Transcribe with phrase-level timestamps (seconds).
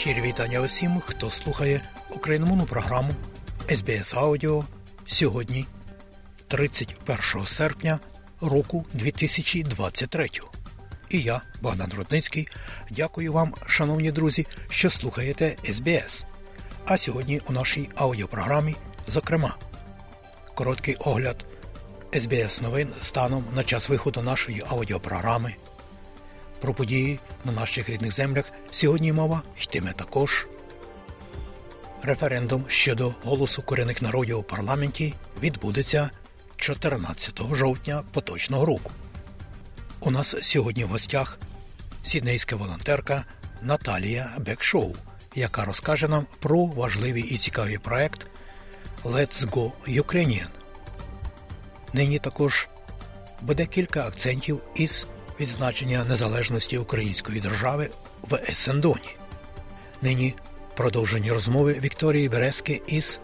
[0.00, 3.14] Щирі вітання усім, хто слухає україномовну програму
[3.74, 4.64] СБС Аудіо
[5.06, 5.66] сьогодні,
[6.48, 8.00] 31 серпня
[8.40, 10.28] року 2023.
[11.08, 12.48] І я, Богдан Рудницький,
[12.90, 16.26] дякую вам, шановні друзі, що слухаєте СБС.
[16.84, 18.76] А сьогодні у нашій аудіопрограмі,
[19.08, 19.56] зокрема,
[20.54, 21.44] короткий огляд
[22.14, 25.54] СБС новин станом на час виходу нашої аудіопрограми.
[26.60, 30.46] Про події на наших рідних землях сьогодні мова йтиме також.
[32.02, 36.10] Референдум щодо голосу корінних народів у парламенті відбудеться
[36.56, 38.92] 14 жовтня поточного року.
[40.00, 41.38] У нас сьогодні в гостях
[42.04, 43.24] сіднейська волонтерка
[43.62, 44.94] Наталія Бекшоу,
[45.34, 48.26] яка розкаже нам про важливий і цікавий проект
[49.04, 50.48] Let's Go Ukrainian.
[51.92, 52.68] Нині також
[53.40, 55.06] буде кілька акцентів із
[55.40, 57.90] відзначення незалежності української держави
[58.22, 59.16] в Есендоні.
[60.02, 60.34] Нині
[60.76, 63.20] продовжені розмови Вікторії Березки із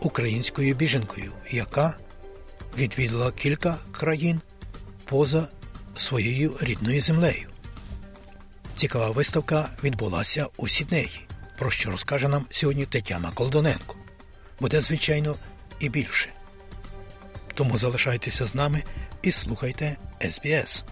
[0.00, 1.94] українською біженкою, яка
[2.78, 4.40] відвідала кілька країн
[5.04, 5.48] поза
[5.96, 7.48] своєю рідною землею.
[8.76, 11.26] Цікава виставка відбулася у Сіднеї,
[11.58, 13.96] про що розкаже нам сьогодні Тетяна Колдоненко.
[14.60, 15.36] Буде, звичайно,
[15.80, 16.28] і більше.
[17.54, 18.82] Тому залишайтеся з нами
[19.22, 20.84] і слухайте СБС.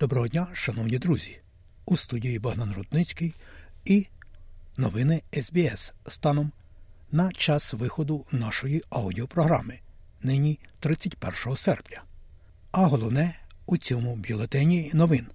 [0.00, 1.40] Доброго дня, шановні друзі!
[1.84, 3.34] У студії Богдан Рудницький
[3.84, 4.06] і
[4.76, 6.52] новини СБС станом
[7.12, 9.80] на час виходу нашої аудіопрограми
[10.22, 12.02] нині 31 серпня.
[12.70, 13.39] А головне
[13.70, 15.26] у цьому бюлетені новин.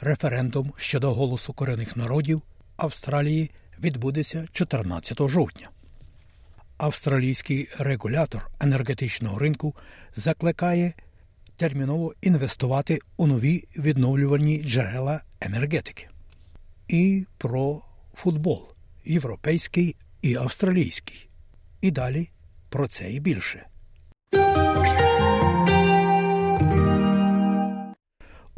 [0.00, 2.42] Референдум щодо голосу корінних народів
[2.76, 3.50] Австралії
[3.80, 5.70] відбудеться 14 жовтня.
[6.76, 9.74] Австралійський регулятор енергетичного ринку
[10.16, 10.92] закликає
[11.56, 16.08] терміново інвестувати у нові відновлювальні джерела енергетики.
[16.88, 17.82] І про
[18.14, 18.68] футбол
[19.04, 21.28] європейський і австралійський.
[21.80, 22.30] І далі
[22.68, 23.66] про це і більше.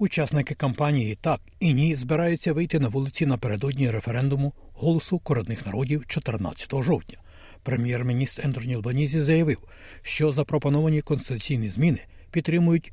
[0.03, 6.83] Учасники кампанії так і ні збираються вийти на вулиці напередодні референдуму голосу корінних народів 14
[6.83, 7.19] жовтня.
[7.63, 9.59] Прем'єр-міністр Ентоні Албанізі заявив,
[10.03, 11.99] що запропоновані конституційні зміни
[12.31, 12.93] підтримують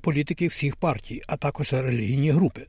[0.00, 2.66] політики всіх партій, а також релігійні групи,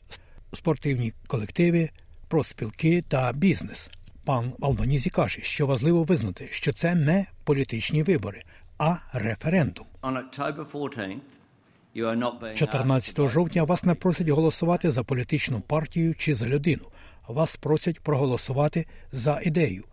[0.53, 1.89] спортивні колективи,
[2.27, 3.89] проспілки та бізнес.
[4.23, 8.43] Пан Албанізі каже, що важливо визнати, що це не політичні вибори,
[8.77, 9.85] а референдум.
[12.55, 16.83] 14 жовтня вас не просять голосувати за політичну партію чи за людину.
[17.27, 19.83] Вас просять проголосувати за ідею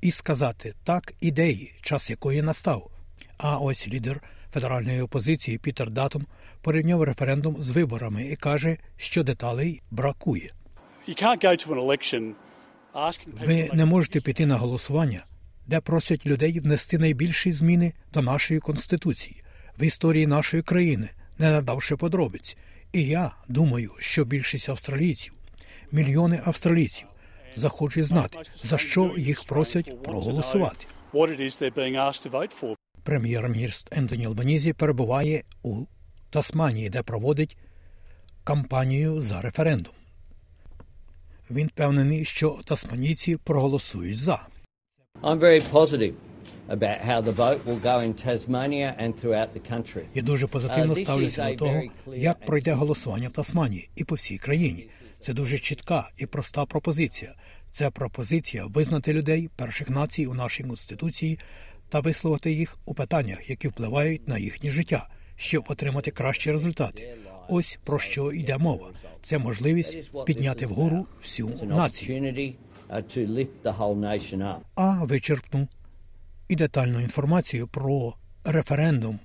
[0.00, 2.90] і сказати так ідеї, час якої настав.
[3.36, 6.26] А ось лідер федеральної опозиції Пітер Датон
[6.62, 10.52] порівняв референдум з виборами і каже, що деталей бракує.
[13.46, 15.24] Ви не можете піти на голосування,
[15.66, 19.42] де просять людей внести найбільші зміни до нашої конституції
[19.78, 21.08] в історії нашої країни,
[21.38, 22.56] не надавши подробиць.
[22.92, 25.32] І я думаю, що більшість австралійців,
[25.92, 27.08] мільйони австралійців,
[27.56, 30.86] захочуть знати, за що їх просять проголосувати.
[33.02, 35.84] Прем'єр-міністр Ентоні Албанізі перебуває у
[36.30, 37.56] Тасманії, де проводить
[38.44, 39.92] кампанію за референдум.
[41.50, 44.46] Він впевнений, що тасманійці проголосують за.
[45.22, 46.14] I'm very positive
[46.68, 50.02] about how the vote will go in Tasmania and throughout the country.
[50.14, 51.82] Я дуже позитивно Uh, ставлюся до того,
[52.14, 54.88] як пройде голосування в Тасманії і по всій країні.
[55.20, 57.34] Це дуже чітка і проста пропозиція.
[57.72, 61.38] Це пропозиція визнати людей перших націй у нашій конституції
[61.88, 67.14] та висловити їх у питаннях, які впливають на їхнє життя, щоб отримати кращі результати.
[67.48, 68.90] Ось про що йде мова.
[69.22, 72.34] Це можливість підняти вгору всю націю.
[72.90, 74.54] uh.
[74.74, 75.68] А вичерпну
[76.48, 78.14] і детальну інформацію про
[78.44, 79.18] референдум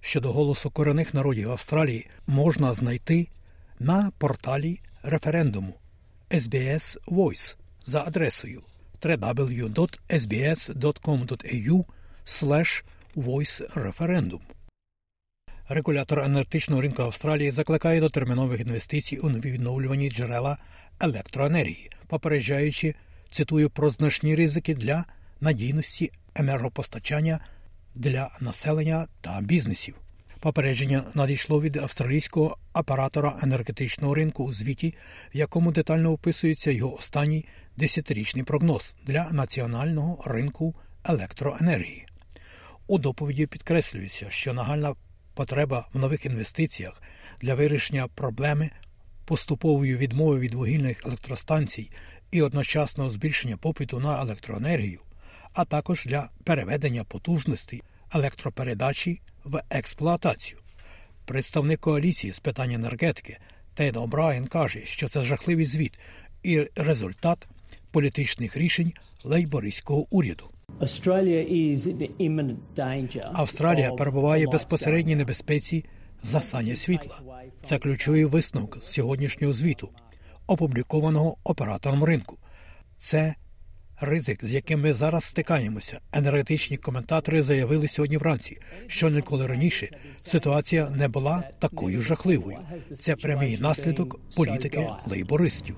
[0.00, 3.28] щодо голосу корінних народів Австралії можна знайти
[3.78, 5.74] на порталі референдуму
[6.30, 8.62] SBS Voice за адресою
[9.02, 11.84] www.sbs.com.au
[13.16, 14.40] voice referendum.
[15.68, 20.58] Регулятор енергетичного ринку Австралії закликає до термінових інвестицій у нові джерела
[21.00, 22.94] електроенергії, попереджаючи,
[23.30, 25.04] цитую, про значні ризики для
[25.40, 27.40] надійності енергопостачання
[27.94, 29.94] для населення та бізнесів.
[30.40, 34.94] Попередження надійшло від австралійського оператора енергетичного ринку у звіті,
[35.34, 37.44] в якому детально описується його останній
[37.76, 40.74] десятирічний прогноз для національного ринку
[41.04, 42.06] електроенергії.
[42.86, 44.94] У доповіді підкреслюється, що нагальна
[45.34, 47.02] потреба в нових інвестиціях
[47.40, 48.70] для вирішення проблеми
[49.24, 51.90] поступової відмови від вугільних електростанцій
[52.30, 55.00] і одночасного збільшення попиту на електроенергію,
[55.56, 57.82] а також для переведення потужностей
[58.14, 60.60] електропередачі в експлуатацію.
[61.24, 63.38] Представник коаліції з питань енергетики
[63.74, 65.98] Тед О'Брайен каже, що це жахливий звіт
[66.42, 67.46] і результат
[67.90, 68.92] політичних рішень
[69.24, 70.50] лейбористського уряду.
[73.32, 75.84] Австралія перебуває в безпосередній небезпеці
[76.22, 77.20] засання світла.
[77.62, 79.88] Це ключовий висновок з сьогоднішнього звіту,
[80.46, 82.38] опублікованого оператором ринку.
[82.98, 83.34] Це
[84.00, 86.00] ризик, з яким ми зараз стикаємося.
[86.12, 92.58] Енергетичні коментатори заявили сьогодні вранці, що ніколи раніше ситуація не була такою жахливою.
[92.94, 95.74] Це прямий наслідок політики лейбористів.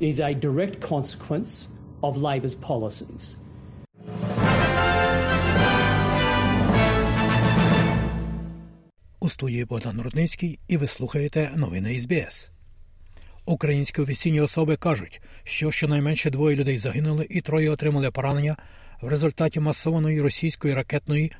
[9.20, 12.50] У студії Богдан Рудницький і ви слухаєте новини СБС.
[13.48, 18.56] Українські офіційні особи кажуть, що щонайменше двоє людей загинули і троє отримали поранення
[19.00, 21.32] в результаті масованої російської ракетної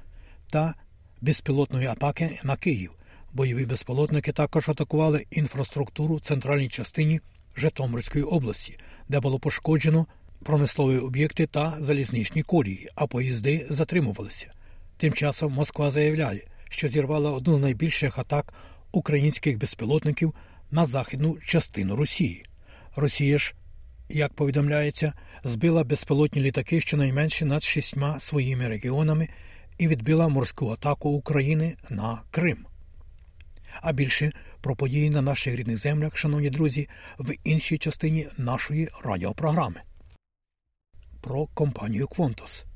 [0.51, 0.75] та
[1.21, 2.91] безпілотної атаки на Київ.
[3.33, 7.21] Бойові безпілотники також атакували інфраструктуру в центральній частині
[7.57, 8.79] Житомирської області,
[9.09, 10.07] де було пошкоджено
[10.45, 14.47] промислові об'єкти та залізничні колії, а поїзди затримувалися.
[14.97, 18.55] Тим часом Москва заявляє, що зірвала одну з найбільших атак
[18.93, 20.35] українських безпілотників
[20.71, 22.45] на західну частину Росії.
[22.97, 23.55] Росія ж,
[24.09, 25.13] як повідомляється,
[25.45, 29.29] збила безпілотні літаки щонайменше над шістьма своїми регіонами
[29.79, 32.67] і відбила морську атаку України на Крим.
[33.81, 36.89] А більше про події на наших рідних землях, шановні друзі,
[37.19, 39.81] в іншій частині нашої радіопрограми.
[41.21, 42.68] Про компанію Квонтос.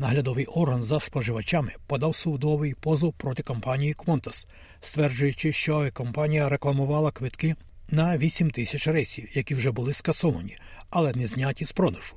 [0.00, 4.46] Наглядовий орган за споживачами подав судовий позов проти компанії Qantas,
[4.80, 7.56] стверджуючи, що компанія рекламувала квитки
[7.88, 10.56] на 8 тисяч рейсів, які вже були скасовані,
[10.90, 12.16] але не зняті з продажу.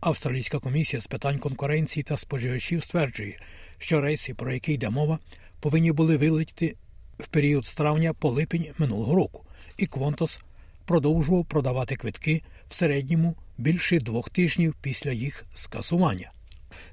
[0.00, 3.38] Австралійська комісія з питань конкуренції та споживачів стверджує,
[3.78, 5.18] що рейси, про які йде мова,
[5.60, 6.74] повинні були вилетіти
[7.18, 9.44] в період з травня по липень минулого року,
[9.76, 10.40] і Qantas
[10.84, 16.30] продовжував продавати квитки в середньому більше двох тижнів після їх скасування.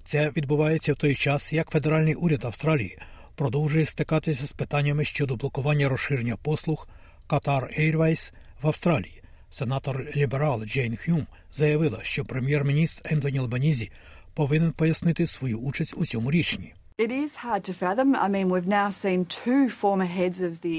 [0.09, 2.97] Це відбувається в той час, як федеральний уряд Австралії
[3.35, 6.87] продовжує стикатися з питаннями щодо блокування розширення послуг
[7.27, 9.21] Qatar Airways в Австралії.
[9.49, 13.91] Сенатор ліберал Джейн Хюм заявила, що прем'єр-міністр Ентоні Албанізі
[14.33, 16.73] повинен пояснити свою участь у цьому рішенні.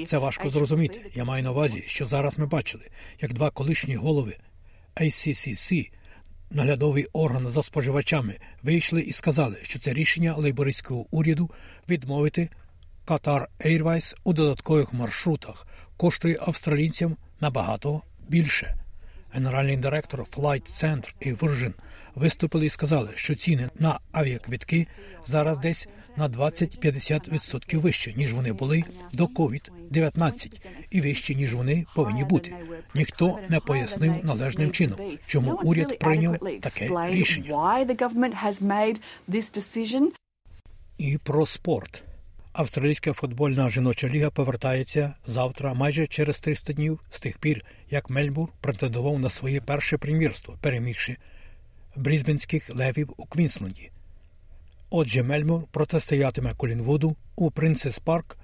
[0.05, 1.11] Це важко зрозуміти.
[1.15, 2.83] Я маю на увазі, що зараз ми бачили,
[3.21, 4.35] як два колишні голови
[4.95, 5.91] ACCC
[6.51, 11.51] наглядовий орган за споживачами вийшли і сказали, що це рішення лейбористського уряду
[11.89, 12.49] відмовити
[13.07, 18.75] Qatar Airways у додаткових маршрутах коштує австралійцям набагато більше.
[19.31, 21.73] Генеральний директор Flight Center і Virgin
[22.15, 24.87] виступили і сказали, що ціни на авіаквітки
[25.25, 25.87] зараз десь
[26.17, 32.55] на 20-50% вище, ніж вони були до COVID-19, і вищі, ніж вони повинні бути.
[32.95, 37.49] Ніхто не пояснив належним чином, чому уряд прийняв таке рішення.
[40.97, 42.03] І про спорт.
[42.53, 48.49] Австралійська футбольна жіноча ліга повертається завтра майже через 300 днів з тих пір, як Мельбурн
[48.61, 51.17] претендував на своє перше прем'єрство, перемігши
[51.95, 53.91] брізбенських левів у Квінсленді.
[54.89, 58.37] Отже, Мельбурн протистоятиме Коллінгвуду у Принцес Парк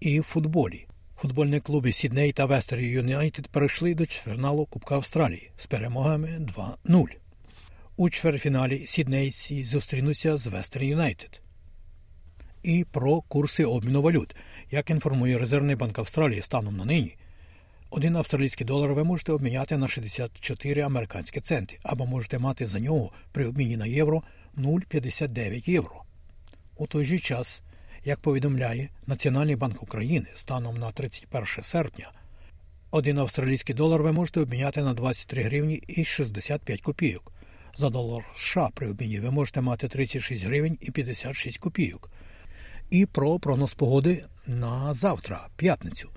[0.00, 0.86] і в футболі.
[1.16, 6.48] Футбольні клуби Сідней та Вестерн Юнайтед перейшли до чвертьфіналу Кубка Австралії з перемогами
[6.86, 7.06] 2-0.
[7.96, 11.40] У чверфіналі Сіднейці зустрінуться з Вестер Юнайтед.
[12.62, 14.36] І про курси обміну валют.
[14.70, 17.16] Як інформує Резервний банк Австралії станом на нині,
[17.92, 23.12] один австралійський долар ви можете обміняти на 64 американські центи, або можете мати за нього
[23.32, 24.22] при обміні на євро
[24.56, 26.02] 0,59 євро.
[26.76, 27.62] У той же час,
[28.04, 32.10] як повідомляє Національний банк України станом на 31 серпня,
[32.90, 37.32] один австралійський долар ви можете обміняти на 23 гривні і 65 копійок.
[37.76, 42.10] За долар США при обміні ви можете мати 36 гривень і 56 копійок.
[42.90, 46.10] І про прогноз погоди на завтра, п'ятницю,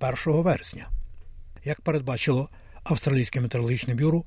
[0.00, 0.88] 1 вересня.
[1.64, 2.48] Як передбачило
[2.82, 4.24] Австралійське метеорологічне бюро,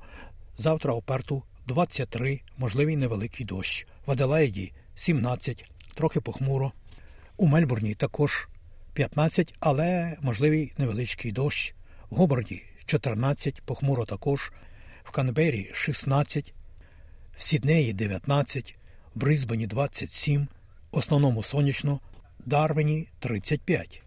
[0.56, 3.86] завтра у Перту 23, можливий невеликий дощ.
[4.06, 6.72] В Аделаїді 17, трохи похмуро.
[7.36, 8.48] У Мельбурні також
[8.92, 11.74] 15, але можливий невеличкий дощ.
[12.10, 14.52] В Гобарді 14, похмуро також.
[15.04, 16.54] В Канбері 16,
[17.36, 18.76] в Сіднеї 19,
[19.14, 20.48] в Брисбені 27,
[20.90, 22.00] в основному сонячно,
[22.46, 24.02] Дарвені 35.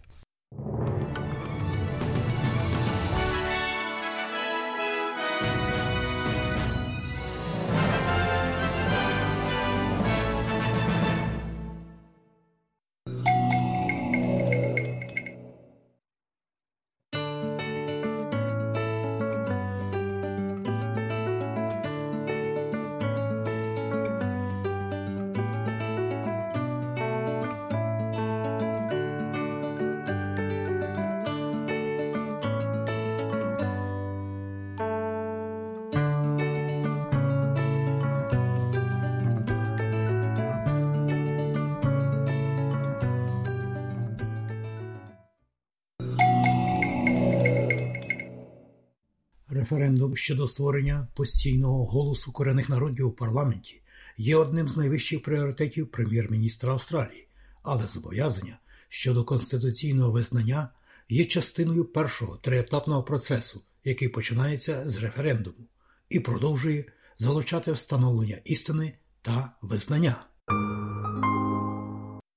[49.72, 53.80] Референдум щодо створення постійного голосу корінних народів у парламенті
[54.16, 57.28] є одним з найвищих пріоритетів прем'єр-міністра Австралії,
[57.62, 60.68] але зобов'язання щодо конституційного визнання
[61.08, 65.68] є частиною першого триетапного процесу, який починається з референдуму,
[66.08, 66.84] і продовжує
[67.18, 70.24] залучати встановлення істини та визнання.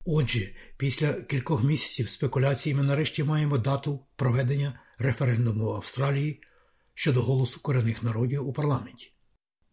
[0.06, 6.42] Отже, після кількох місяців спекуляцій ми нарешті маємо дату проведення референдуму в Австралії
[6.96, 9.12] щодо голосу корінних народів у парламенті.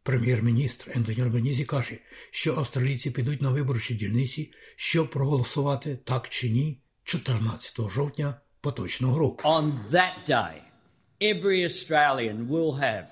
[0.02, 1.98] Прем'єр-міністр Ентоні Альбанізі каже,
[2.30, 9.48] що австралійці підуть на виборчі дільниці, щоб проголосувати так чи ні 14 жовтня поточного року.
[9.48, 10.60] On that day,
[11.20, 13.06] every Australian will have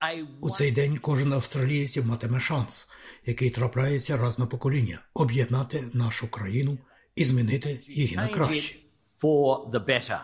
[0.00, 2.88] a У цей день кожен австралієць матиме шанс,
[3.26, 6.78] який трапляється раз на покоління, об'єднати нашу країну
[7.14, 8.76] і змінити її на краще,
[9.22, 10.20] for the better.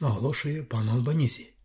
[0.00, 1.57] наголошує пан Албанізі.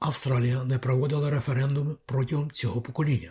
[0.00, 3.30] Австралія не проводила референдуми протягом цього покоління.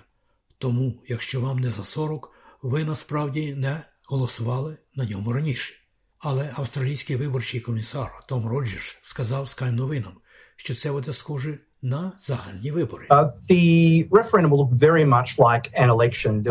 [0.58, 2.32] Тому, якщо вам не за 40,
[2.62, 5.74] ви насправді не голосували на ньому раніше.
[6.20, 10.14] Але австралійський виборчий комісар Том Роджерс сказав Sky новинам,
[10.56, 13.06] що це буде схоже на загальні вибори.
[13.10, 13.32] Uh,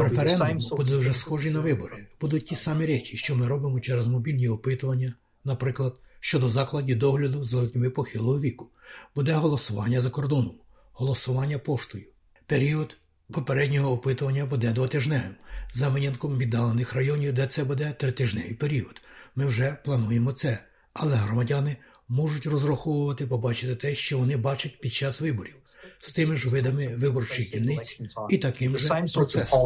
[0.02, 2.06] Референдум буде дуже схожий на вибори.
[2.20, 7.62] Будуть ті самі речі, що ми робимо через мобільні опитування, наприклад, щодо закладів догляду за
[7.62, 8.70] людьми похилого віку.
[9.14, 10.54] Буде голосування за кордоном,
[10.92, 12.04] голосування поштою.
[12.46, 12.96] Період
[13.32, 15.34] попереднього опитування буде двотижневим,
[15.74, 19.00] за винятком віддалених районів, де це буде тритижневий період.
[19.34, 20.58] Ми вже плануємо це,
[20.92, 21.76] але громадяни
[22.08, 25.56] можуть розраховувати побачити те, що вони бачать під час виборів,
[26.00, 28.00] з тими ж видами виборчих дільниць
[28.30, 29.60] і таким же процесом.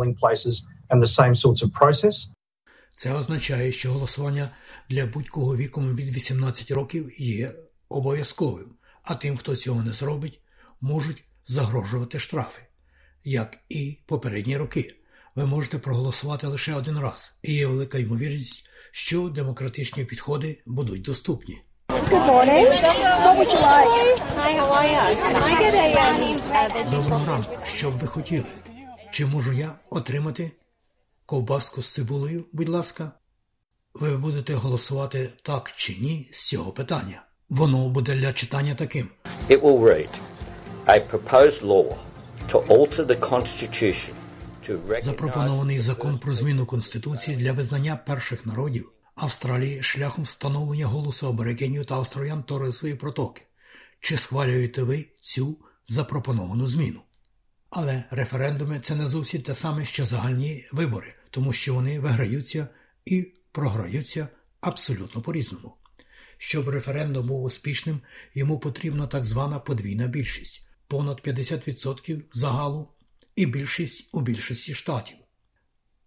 [2.97, 4.49] Це означає, що голосування
[4.89, 7.53] для будь-кого віком від 18 років є
[7.89, 8.67] обов'язковим,
[9.11, 10.40] а тим, хто цього не зробить,
[10.81, 12.62] можуть загрожувати штрафи.
[13.25, 14.95] Як і попередні роки.
[15.35, 21.59] Ви можете проголосувати лише один раз, і є велика ймовірність, що демократичні підходи будуть доступні.
[21.88, 22.11] Um,
[26.90, 28.45] Доброго ранку, що б ви хотіли?
[29.11, 30.52] Чи можу я отримати
[31.26, 33.12] ковбаску з цибулею, будь ласка?
[33.95, 37.23] Ви будете голосувати так чи ні з цього питання.
[37.50, 39.09] Воно буде для читання таким.
[39.49, 40.09] It will read
[40.87, 41.97] a proposed law
[42.49, 44.14] to alter the Constitution
[44.69, 51.85] to Запропонований закон про зміну Конституції для визнання перших народів Австралії шляхом встановлення голосу аборигенів
[51.85, 53.42] та австраліян Торисової протоки.
[54.00, 55.57] Чи схвалюєте ви цю
[55.88, 57.00] запропоновану зміну?
[57.71, 62.69] Але референдуми це не зовсім те саме, що загальні вибори, тому що вони виграються
[63.04, 64.28] і програються
[64.61, 65.80] абсолютно по-різному.
[66.42, 68.00] Щоб референдум був успішним,
[68.35, 72.88] йому потрібна так звана подвійна більшість понад 50% загалу
[73.37, 75.16] і більшість у більшості штатів.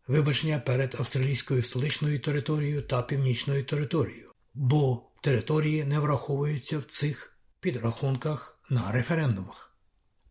[0.08, 8.60] Вибачення перед австралійською столичною територією та північною територією, бо території не враховуються в цих підрахунках
[8.70, 9.78] на референдумах.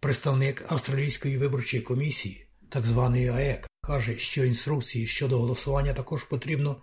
[0.00, 6.76] Представник Австралійської виборчої комісії, так званий АЕК, каже, що інструкції щодо голосування також потрібно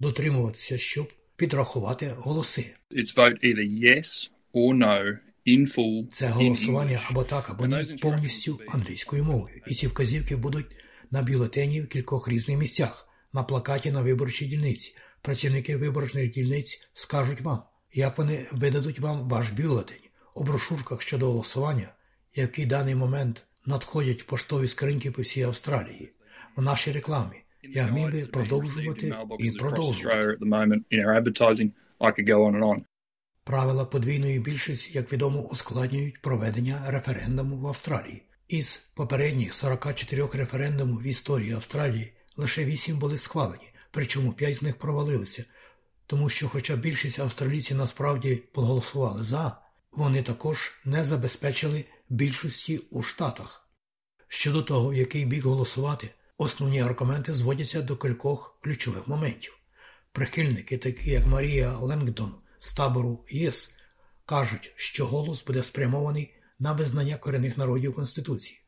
[0.00, 2.74] дотримуватися, щоб підрахувати голоси.
[2.90, 8.60] it's vote either yes or no in full Це голосування або так, або ні повністю
[8.68, 9.62] англійською мовою.
[9.66, 10.66] І ці вказівки будуть
[11.10, 14.96] на бюлетені в кількох різних місцях, на плакаті на виборчій дільниці.
[15.22, 17.62] Працівники виборчних дільниць скажуть вам,
[17.92, 21.94] як вони видадуть вам ваш бюлетень у брошурках щодо голосування,
[22.34, 26.12] які в даний момент надходять в поштові скриньки по всій Австралії.
[26.56, 30.36] В нашій рекламі я міг би продовжувати і продовжувати.
[33.44, 38.22] Правила подвійної більшості, як відомо, ускладнюють проведення референдуму в Австралії.
[38.48, 44.76] Із попередніх 44 референдумів в історії Австралії лише 8 були схвалені, причому 5 з них
[44.76, 45.44] провалилися,
[46.06, 49.58] тому що, хоча більшість австралійців насправді проголосували за,
[49.92, 53.68] вони також не забезпечили більшості у Штатах.
[54.28, 59.58] Щодо того, в який бік голосувати, основні аргументи зводяться до кількох ключових моментів.
[60.12, 63.74] Прихильники, такі як Марія Ленгдон з табору ЄС,
[64.26, 68.60] кажуть, що голос буде спрямований на визнання корінних народів Конституції,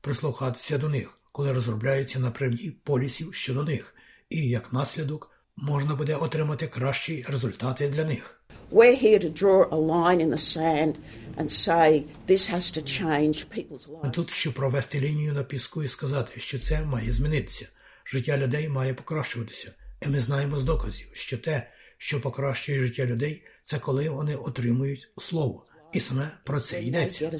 [0.00, 3.94] прислухатися до них, коли розробляються напрямні полісів щодо них,
[4.30, 8.38] і як наслідок можна буде отримати кращі результати для них.
[8.72, 10.94] We're here to draw a line in the sand
[11.36, 14.10] and say this has to change people's lives.
[14.10, 17.68] тут, щоб провести лінію на піску і сказати, що це має змінитися.
[18.06, 19.72] Життя людей має покращуватися.
[20.02, 25.08] І ми знаємо з доказів, що те, що покращує життя людей, це коли вони отримують
[25.18, 25.66] слово.
[25.92, 27.30] І саме про це йдеться.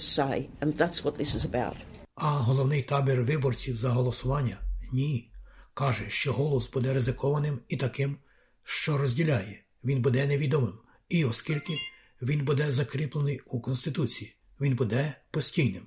[2.15, 4.59] А головний табір виборців за голосування
[4.93, 5.32] ні.
[5.75, 8.17] Каже, що голос буде ризикованим і таким,
[8.65, 9.65] що розділяє.
[9.85, 10.79] Він буде невідомим.
[11.09, 11.79] І оскільки
[12.23, 15.83] він буде закріплений у Конституції, він буде постійним.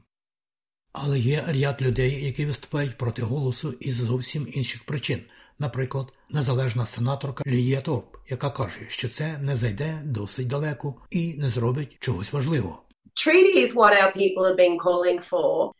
[0.93, 5.21] Але є ряд людей, які виступають проти голосу із зовсім інших причин.
[5.59, 11.49] Наприклад, незалежна сенаторка Лія Торп, яка каже, що це не зайде досить далеко і не
[11.49, 12.81] зробить чогось важливого.
[13.15, 15.71] treaty is what our people have been calling for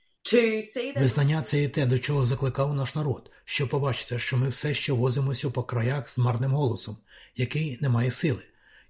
[0.96, 4.94] Визнання це і те, до чого закликав наш народ, що побачите, що ми все ще
[4.94, 6.98] возимося по краях з марним голосом,
[7.36, 8.44] який не має сили.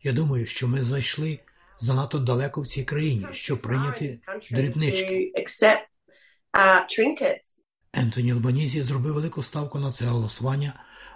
[0.04, 1.39] Я думаю, що ми зайшли
[1.80, 4.19] занадто далеко в цій країні, щоб прийняти
[4.52, 5.32] дрібнички.
[6.54, 6.86] uh.
[7.93, 10.74] Ентоні Албанізі зробив велику ставку на це голосування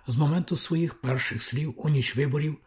[0.08, 2.58] з моменту своїх перших слів у ніч виборів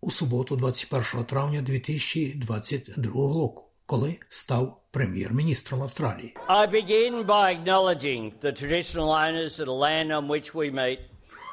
[0.00, 6.36] у суботу, 21 травня 2022 року, коли став прем'єр-міністром Австралії.
[6.48, 10.98] I begin by acknowledging the traditional owners of the land on which we meet.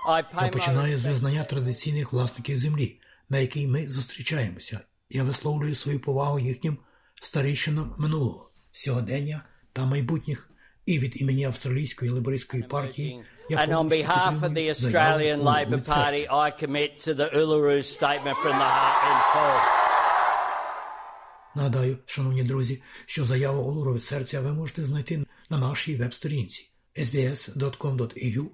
[0.07, 4.79] I pay Я починаю з визнання традиційних власників землі, на якій ми зустрічаємося.
[5.09, 6.77] Я висловлюю свою повагу їхнім
[7.21, 10.49] старішинам минулого, сьогодення та майбутніх,
[10.85, 15.39] і від імені австралійської лейбористської партії я And on behalf of the Australian.
[15.83, 19.76] Party, I commit to the Uluru Statement from the Heart in full.
[21.57, 28.49] Нагадаю, шановні друзі, що заяву Олуру серця ви можете знайти на нашій веб-сторінці sbs.com.au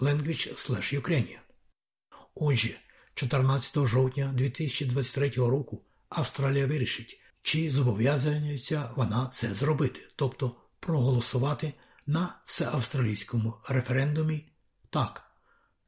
[0.00, 1.38] language Ukrainian.
[2.34, 2.76] Отже,
[3.14, 11.72] 14 жовтня 2023 року Австралія вирішить, чи зобов'язується вона це зробити, тобто проголосувати
[12.06, 14.46] на всеавстралійському референдумі
[14.90, 15.22] так.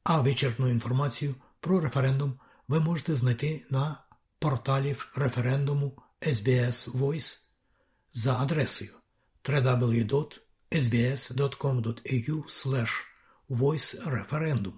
[0.04, 3.96] А вичерпну інформацію про референдум ви можете знайти на
[4.38, 7.38] порталі референдуму SBS Voice
[8.12, 8.90] за адресою
[9.44, 10.42] www.sbs.com.au
[13.50, 14.72] voice-referendum.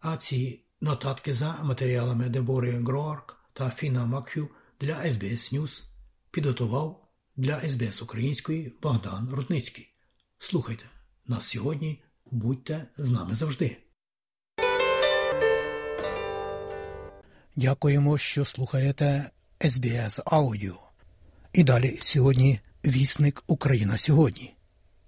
[0.00, 4.48] А ці нотатки за матеріалами Дебори Гроарк та Фіна Макхю
[4.80, 5.82] для SBS News
[6.30, 9.94] підготував для SBS Української Богдан Рудницький.
[10.38, 10.84] Слухайте
[11.26, 13.76] нас сьогодні, будьте з нами завжди.
[17.56, 19.30] Дякуємо, що слухаєте
[19.60, 20.74] SBS Audio.
[21.52, 24.54] І далі сьогодні вісник Україна сьогодні,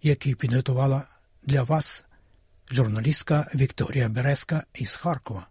[0.02, 1.08] який підготувала
[1.42, 2.06] для вас
[2.70, 5.46] журналістка Вікторія Березка із Харкова.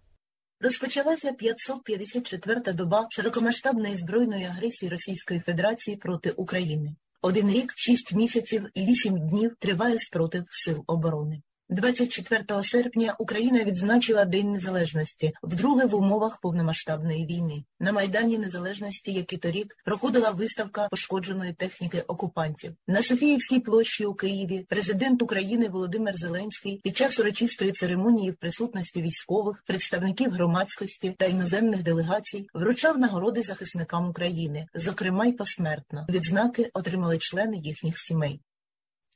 [0.60, 6.94] Розпочалася 554-та доба широкомасштабної збройної агресії Російської Федерації проти України.
[7.22, 11.42] Один рік, шість місяців і вісім днів триває спротив сил оборони.
[11.68, 17.64] 24 серпня Україна відзначила День Незалежності, вдруге в умовах повномасштабної війни.
[17.80, 22.74] На Майдані Незалежності, як і торік, проходила виставка пошкодженої техніки окупантів.
[22.88, 29.02] На Софіївській площі у Києві президент України Володимир Зеленський під час урочистої церемонії в присутності
[29.02, 36.06] військових, представників громадськості та іноземних делегацій вручав нагороди захисникам України, зокрема й посмертно.
[36.08, 38.40] Відзнаки отримали члени їхніх сімей.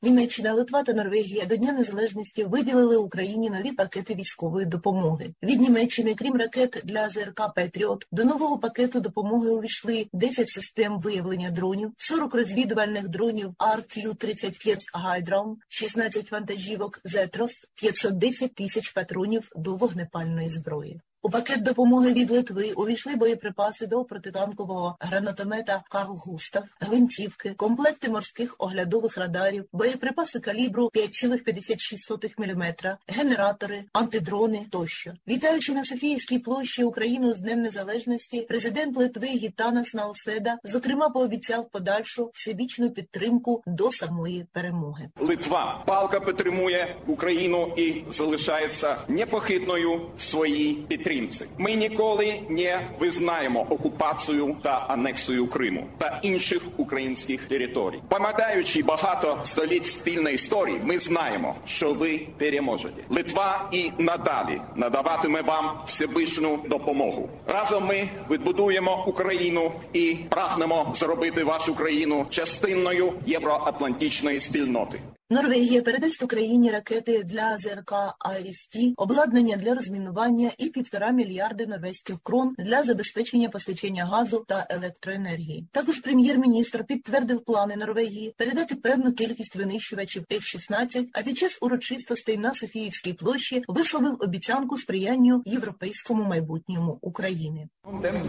[0.03, 5.35] Німеччина, Литва та Норвегія до Дня Незалежності виділили Україні нові пакети військової допомоги.
[5.43, 11.51] Від Німеччини, крім ракет для ЗРК Петріот, до нового пакету допомоги увійшли 10 систем виявлення
[11.51, 21.01] дронів, 40 розвідувальних дронів RQ-35 Гайдром, 16 вантажівок Зетрос, 510 тисяч патронів до вогнепальної зброї.
[21.23, 28.55] У пакет допомоги від Литви увійшли боєприпаси до протитанкового гранатомета Карл Густав, гвинтівки, комплекти морських
[28.59, 32.75] оглядових радарів, боєприпаси калібру 5,56 мм,
[33.09, 35.13] генератори, антидрони тощо.
[35.29, 42.31] Вітаючи на Софіївській площі Україну з Днем Незалежності, президент Литви Гітанас Науседа зокрема пообіцяв подальшу
[42.35, 45.09] всебічну підтримку до самої перемоги.
[45.21, 51.16] Литва палка підтримує Україну і залишається непохитною в своїй підтримці.
[51.59, 58.01] Ми ніколи не визнаємо окупацію та анексію Криму та інших українських територій.
[58.09, 63.03] Пам'ятаючи багато століть спільної історії, ми знаємо, що ви переможете.
[63.11, 67.29] Литва і надалі надаватиме вам всебічну допомогу.
[67.47, 75.01] Разом ми відбудуємо Україну і прагнемо зробити вашу країну частиною євроатлантичної спільноти.
[75.31, 82.55] Норвегія передасть Україні ракети для ЗРК АРІСТі, обладнання для розмінування і півтора мільярди норвезьких крон
[82.59, 85.69] для забезпечення постачання газу та електроенергії.
[85.73, 92.55] Також прем'єр-міністр підтвердив плани Норвегії передати певну кількість винищувачів F-16, а під час урочистостей на
[92.55, 97.69] Софіївській площі висловив обіцянку сприянню європейському майбутньому України.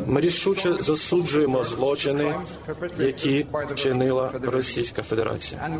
[0.07, 2.35] Ми рішуче засуджуємо злочини,
[2.99, 5.79] які вчинила Російська Федерація,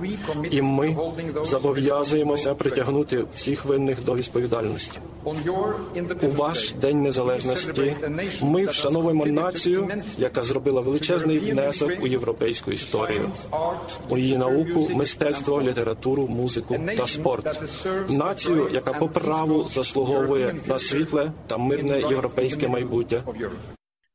[0.52, 1.07] і ми
[1.44, 5.00] зобов'язуємося притягнути всіх винних до відповідальності.
[6.22, 7.96] У ваш день незалежності
[8.42, 13.32] ми вшановуємо націю, яка зробила величезний внесок у європейську історію,
[14.10, 17.62] у її науку, мистецтво, літературу, музику та спорт.
[18.10, 23.24] Націю, яка по праву заслуговує на світле та мирне європейське майбутнє.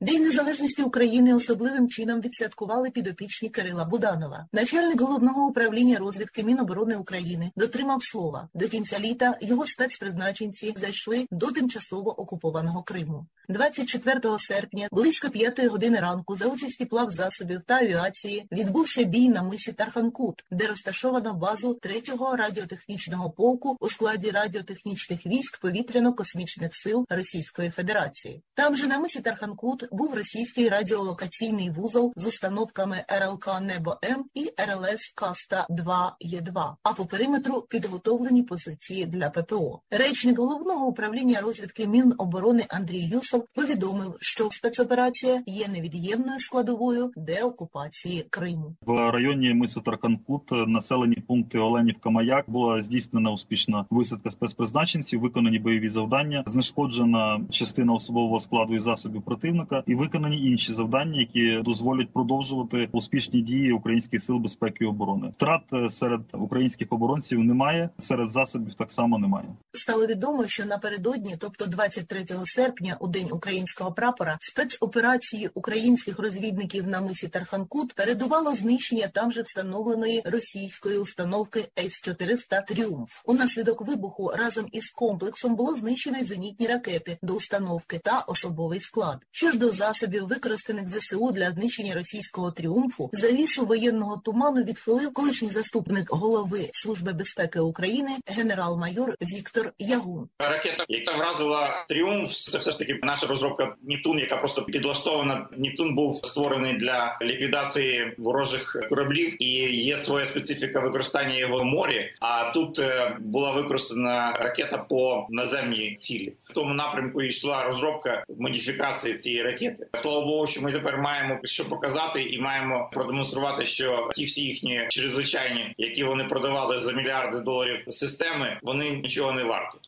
[0.02, 4.46] День незалежності України особливим чином відсвяткували підопічні Кирила Буданова.
[4.52, 8.48] Начальник головного управління розвідки Міноборони України дотримав слова.
[8.54, 13.26] До кінця літа його спецпризначенці зайшли до тимчасово окупованого Криму.
[13.48, 19.72] 24 серпня, близько 5 години ранку, за участі плавзасобів та авіації відбувся бій на мисі
[19.72, 28.42] Тарханкут, де розташовано базу 3-го радіотехнічного полку у складі радіотехнічних військ повітряно-космічних сил Російської Федерації.
[28.54, 34.40] Там же на мисі Тарханкут був російський радіолокаційний вузол з установками РЛК Небо М і
[34.40, 39.80] РЛС Каста 2 Є2, а по периметру підготовлені позиції для ППО.
[39.90, 48.74] Речник головного управління розвідки Міноборони Андрій Юсов повідомив, що спецоперація є невід'ємною складовою деокупації Криму.
[48.86, 55.88] В районі мису Тарканкут, населені пункти Оленівка Маяк була здійснена успішна висадка спецпризначенців, виконані бойові
[55.88, 62.88] завдання, знешкоджена частина особового складу і засобів противника, і виконані інші завдання, які дозволять продовжувати
[62.92, 65.32] успішні дії українських сил безпеки і оборони.
[65.36, 69.46] Втрат серед українських оборонців немає, серед засобів так само немає.
[69.72, 77.00] Стало відомо, що напередодні, тобто 23 серпня, у день українського прапора, спецоперації українських розвідників на
[77.00, 83.10] мисі Тарханкут передувало знищення там же встановленої російської установки С-400 Тріумф.
[83.24, 89.18] Унаслідок вибуху разом із комплексом було знищено зенітні ракети до установки та особовий склад.
[89.30, 95.50] Що ж до засобів, використаних ЗСУ для знищення російського тріумфу, завісу воєнного туману відхилив колишній
[95.50, 100.28] заступник голови Служби безпеки України генерал-майор Віктор Ягун.
[100.38, 105.48] Ракета, яка вразила тріумф, це все ж таки наша розробка Нептун, яка просто підлаштована.
[105.56, 112.14] Нептун був створений для ліквідації ворожих кораблів, і є своя специфіка використання його в морі.
[112.20, 116.32] А тут е, була використана ракета по наземній цілі.
[116.44, 119.61] В тому напрямку йшла розробка модифікації цієї ракети.
[119.94, 124.86] Слава Богу, що ми тепер маємо що показати, і маємо продемонструвати, що ті всі їхні
[124.88, 129.78] чрезвичайні, які вони продавали за мільярди доларів системи, вони нічого не варті.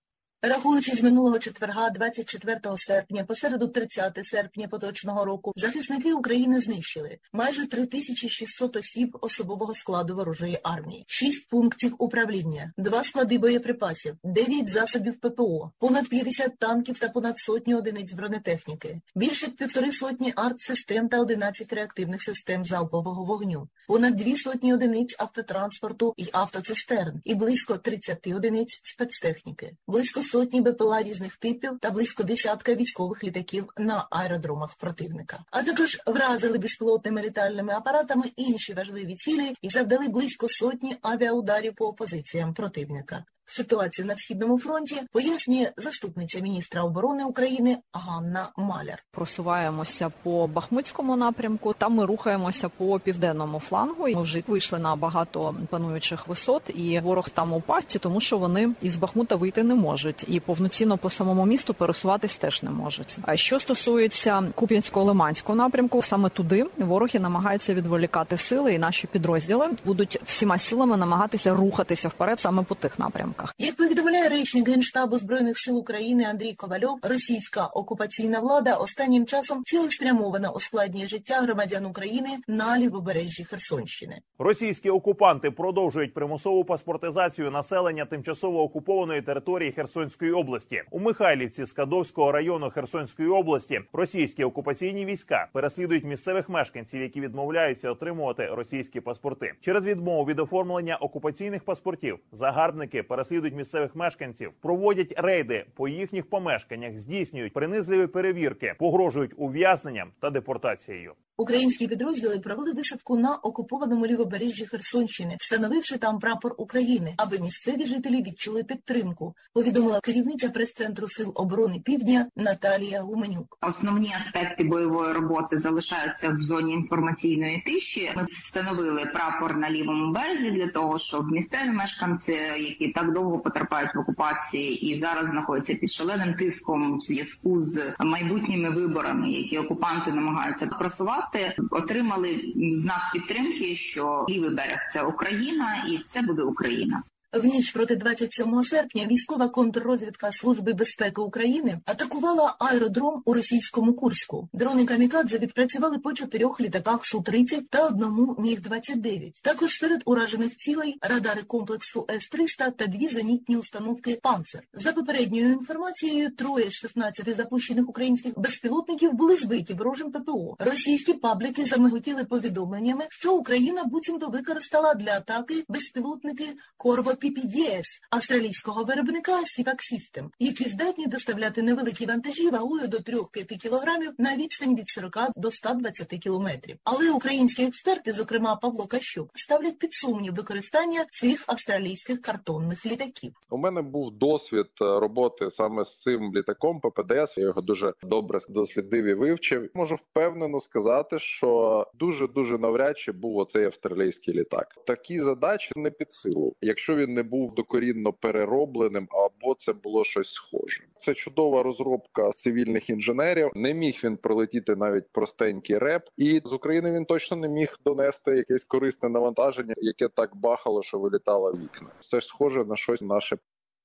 [0.47, 7.67] Рахуючи з минулого четверга, 24 серпня, посереду 30 серпня поточного року, захисники України знищили майже
[7.67, 15.73] 3600 осіб особового складу ворожої армії, 6 пунктів управління, 2 склади боєприпасів, 9 засобів ППО,
[15.79, 22.23] понад 50 танків та понад сотні одиниць бронетехніки, більше півтори сотні артсистем та 11 реактивних
[22.23, 29.77] систем залпового вогню, понад дві сотні одиниць автотранспорту і автоцистерн, і близько 30 одиниць спецтехніки,
[29.87, 35.45] близько півсотні БПЛА різних типів та близько десятка військових літаків на аеродромах противника.
[35.51, 41.87] А також вразили безпілотними літальними апаратами інші важливі цілі і завдали близько сотні авіаударів по
[41.87, 43.25] опозиціям противника.
[43.47, 49.05] Ситуацію на східному фронті пояснює заступниця міністра оборони України Ганна Маляр.
[49.11, 51.75] Просуваємося по Бахмутському напрямку.
[51.79, 54.09] Там ми рухаємося по південному флангу.
[54.09, 58.71] Ми вже вийшли на багато пануючих висот, і ворог там у пасті, тому що вони
[58.83, 63.19] із Бахмута вийти не можуть, і повноцінно по самому місту пересуватись теж не можуть.
[63.23, 69.69] А що стосується Куп'янського лиманського напрямку, саме туди вороги намагаються відволікати сили, і наші підрозділи
[69.85, 73.34] будуть всіма силами намагатися рухатися вперед саме по тих напрямках.
[73.59, 80.53] Як повідомляє речник генштабу збройних сил України Андрій Ковальов, російська окупаційна влада останнім часом цілеспрямовано
[80.55, 84.21] ускладнює життя громадян України на лівобережжі Херсонщини.
[84.39, 90.83] Російські окупанти продовжують примусову паспортизацію населення тимчасово окупованої території Херсонської області.
[90.91, 98.47] У Михайлівці Скадовського району Херсонської області російські окупаційні війська переслідують місцевих мешканців, які відмовляються отримувати
[98.47, 99.53] російські паспорти.
[99.61, 106.97] Через відмову від оформлення окупаційних паспортів загарбники переслідують місцевих мешканців, проводять рейди по їхніх помешканнях,
[106.99, 111.15] здійснюють принизливі перевірки, погрожують ув'язненням та депортацією.
[111.37, 118.23] Українські підрозділи провели висадку на окупованому лівобережжі Херсонщини, встановивши там прапор України, аби місцеві жителі
[118.23, 119.35] відчули підтримку.
[119.53, 123.59] Повідомила керівниця прес-центру сил оборони Півдня Наталія Гуменюк.
[123.61, 128.11] Основні аспекти бойової роботи залишаються в зоні інформаційної тиші.
[128.17, 133.95] Ми встановили прапор на лівому березі для того, щоб місцеві мешканці, які так довго потерпають
[133.95, 140.13] в окупації і зараз знаходяться під шаленим тиском в зв'язку з майбутніми виборами, які окупанти
[140.13, 147.03] намагаються просувати отримали знак підтримки, що лівий берег це Україна, і все буде Україна.
[147.35, 154.49] В ніч проти 27 серпня військова контррозвідка Служби безпеки України атакувала аеродром у російському Курську.
[154.53, 160.57] Дрони камікадзе відпрацювали по чотирьох літаках су 30 та одному міг 29 Також серед уражених
[160.57, 164.63] цілей радари комплексу С 300 та дві зенітні установки «Панцер».
[164.75, 170.57] За попередньою інформацією, троє з 16 запущених українських безпілотників були збиті ворожим ППО.
[170.59, 176.45] Російські пабліки замиготіли повідомленнями, що Україна буцімто використала для атаки безпілотники
[176.77, 184.13] Корво PPDS австралійського виробника Sivac System, які здатні доставляти невеликі вантажі вагою до 3-5 кілограмів
[184.19, 186.77] на відстань від 40 до 120 кілометрів.
[186.85, 193.33] Але українські експерти, зокрема Павло Кащук, ставлять під сумнів використання цих австралійських картонних літаків.
[193.51, 197.39] У мене був досвід е, роботи саме з цим літаком ППДС.
[197.39, 199.71] Я його дуже добре дослідив і вивчив.
[199.75, 204.75] Можу впевнено сказати, що дуже дуже навряд чи був оцей австралійський літак.
[204.87, 210.33] Такі задачі не під силу, якщо він не був докорінно переробленим, або це було щось
[210.33, 210.85] схоже.
[210.99, 213.51] Це чудова розробка цивільних інженерів.
[213.55, 218.37] Не міг він пролетіти навіть простенький реп, і з України він точно не міг донести
[218.37, 221.89] якесь корисне навантаження, яке так бахало, що вилітало вікна.
[222.01, 223.37] Це ж схоже на щось наше.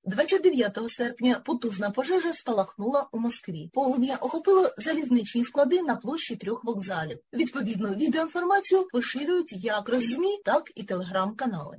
[0.03, 3.69] 29 серпня потужна пожежа спалахнула у Москві.
[3.73, 7.19] Полум'я охопило залізничні склади на площі трьох вокзалів.
[7.33, 11.77] Відповідну відеоінформацію поширюють як роззмі, так і телеграм-канали.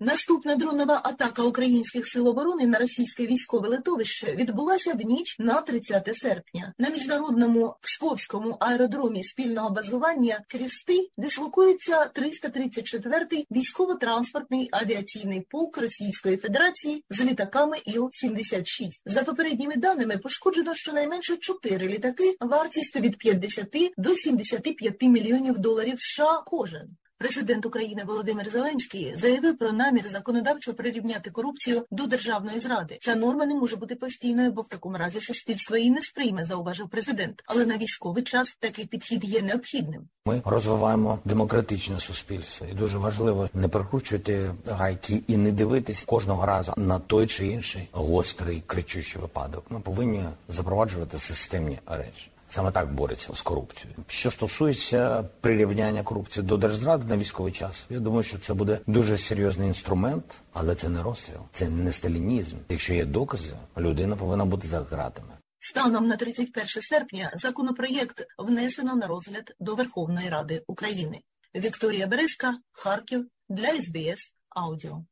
[0.00, 6.16] Наступна дронова атака українських сил оборони на російське військове литовище відбулася в ніч на 30
[6.16, 6.74] серпня.
[6.78, 17.20] На міжнародному Псковському аеродромі спільного базування Крісти дислокується 334-й військово-транспортний авіаційний полк Російської Федерації з
[17.20, 18.88] літаками Іл-76.
[19.06, 26.42] За попередніми даними пошкоджено щонайменше 4 літаки вартістю від 50 до 75 мільйонів доларів США
[26.46, 26.96] кожен.
[27.18, 32.98] Президент України Володимир Зеленський заявив про намір законодавчо прирівняти корупцію до державної зради.
[33.00, 36.88] Ця норма не може бути постійною, бо в такому разі суспільство її не сприйме, зауважив
[36.88, 37.42] президент.
[37.46, 40.08] Але на військовий час такий підхід є необхідним.
[40.26, 46.72] Ми розвиваємо демократичне суспільство, і дуже важливо не прикручувати гайки і не дивитись кожного разу
[46.76, 49.64] на той чи інший гострий кричущий випадок.
[49.70, 52.30] Ми повинні запроваджувати системні речі.
[52.54, 53.98] Саме так бореться з корупцією.
[54.08, 59.18] Що стосується прирівняння корупції до держзради на військовий час, я думаю, що це буде дуже
[59.18, 62.56] серйозний інструмент, але це не розстріл, це не сталінізм.
[62.68, 65.28] Якщо є докази, людина повинна бути за ґратами.
[65.58, 71.20] Станом на 31 серпня законопроєкт внесено на розгляд до Верховної Ради України.
[71.54, 75.04] Вікторія Березка, Харків для СБС Аудіо.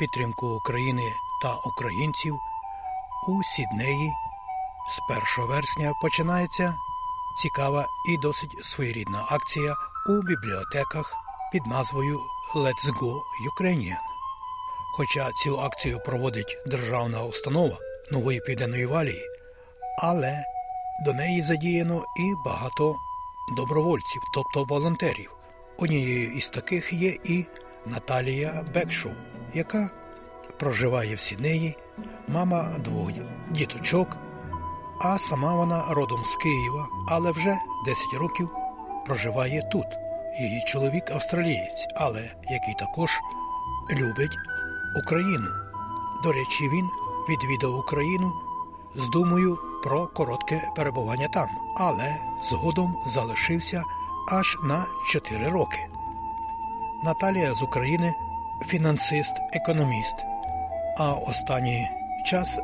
[0.00, 2.34] Підтримку України та українців
[3.28, 4.10] у Сіднеї
[4.90, 5.00] з
[5.38, 6.74] 1 вересня починається
[7.36, 9.74] цікава і досить своєрідна акція
[10.08, 11.14] у бібліотеках
[11.52, 12.20] під назвою
[12.54, 13.20] Let's Go
[13.52, 14.00] Ukrainian.
[14.96, 17.78] Хоча цю акцію проводить державна установа
[18.12, 19.24] нової південної валії,
[19.98, 20.44] але
[21.04, 22.96] до неї задіяно і багато
[23.56, 25.30] добровольців, тобто волонтерів.
[25.78, 27.46] Однією із таких є і
[27.86, 29.12] Наталія Бекшоу,
[29.54, 29.90] яка
[30.58, 31.76] проживає в Сіднеї,
[32.28, 33.10] мама двох
[33.50, 34.16] діточок,
[35.00, 38.48] а сама вона родом з Києва, але вже 10 років
[39.06, 39.86] проживає тут.
[40.40, 43.10] Її чоловік австралієць, але який також
[43.90, 44.36] любить
[45.04, 45.48] Україну.
[46.22, 46.88] До речі, він
[47.28, 48.32] відвідав Україну
[48.94, 53.82] з думою про коротке перебування там, але згодом залишився
[54.28, 55.86] аж на 4 роки.
[57.04, 58.14] Наталія з України
[58.66, 60.16] фінансист, економіст,
[60.98, 61.90] а останній
[62.24, 62.60] час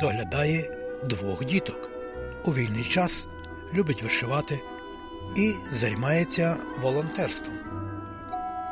[0.00, 0.64] доглядає
[1.04, 1.90] двох діток.
[2.44, 3.26] У вільний час
[3.74, 4.60] любить вишивати
[5.36, 7.56] і займається волонтерством.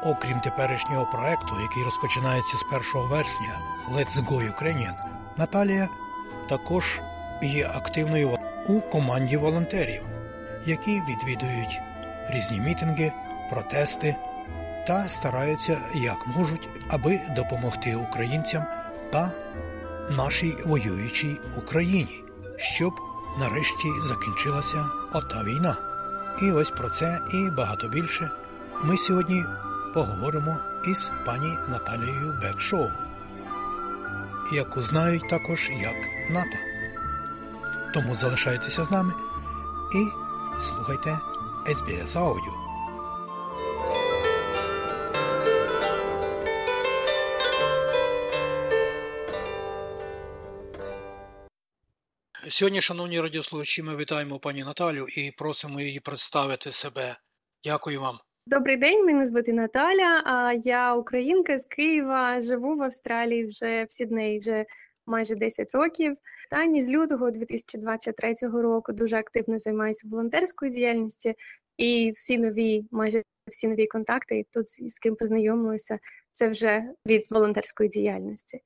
[0.04, 3.60] Окрім теперішнього проекту, який розпочинається з 1 вересня
[3.90, 4.94] Let's Go Ukrainian,
[5.36, 5.88] Наталія
[6.48, 7.00] також
[7.42, 8.38] є активною
[8.68, 10.02] у команді волонтерів,
[10.66, 11.80] які відвідують
[12.30, 13.12] різні мітинги,
[13.50, 14.16] протести
[14.86, 18.64] та стараються як можуть, аби допомогти українцям
[19.12, 19.30] та
[20.10, 22.24] нашій воюючій Україні,
[22.58, 22.92] щоб
[23.38, 25.76] нарешті закінчилася ота війна.
[26.42, 28.30] І ось про це і багато більше
[28.84, 29.44] ми сьогодні
[29.94, 32.88] поговоримо із пані Наталією Бекшоу,
[34.52, 35.94] яку знають також як
[36.30, 36.56] НАТО.
[37.94, 39.12] Тому залишайтеся з нами
[39.94, 40.06] і
[40.60, 41.18] слухайте
[41.66, 42.71] SBS Audio.
[52.48, 57.16] Сьогодні, шановні радіослухачі, ми вітаємо пані Наталю і просимо її представити себе.
[57.64, 58.18] Дякую вам.
[58.46, 60.22] Добрий день, мене звати Наталя.
[60.26, 62.40] А я українка з Києва.
[62.40, 64.64] Живу в Австралії вже в Сіднеї вже
[65.07, 66.16] майже 10 років.
[66.44, 71.33] Останні з лютого 2023 року дуже активно займаюся волонтерською діяльністю
[71.76, 75.98] і всі нові, майже всі нові контакти, тут з ким познайомилися,
[76.33, 78.61] це вже від волонтерської діяльності.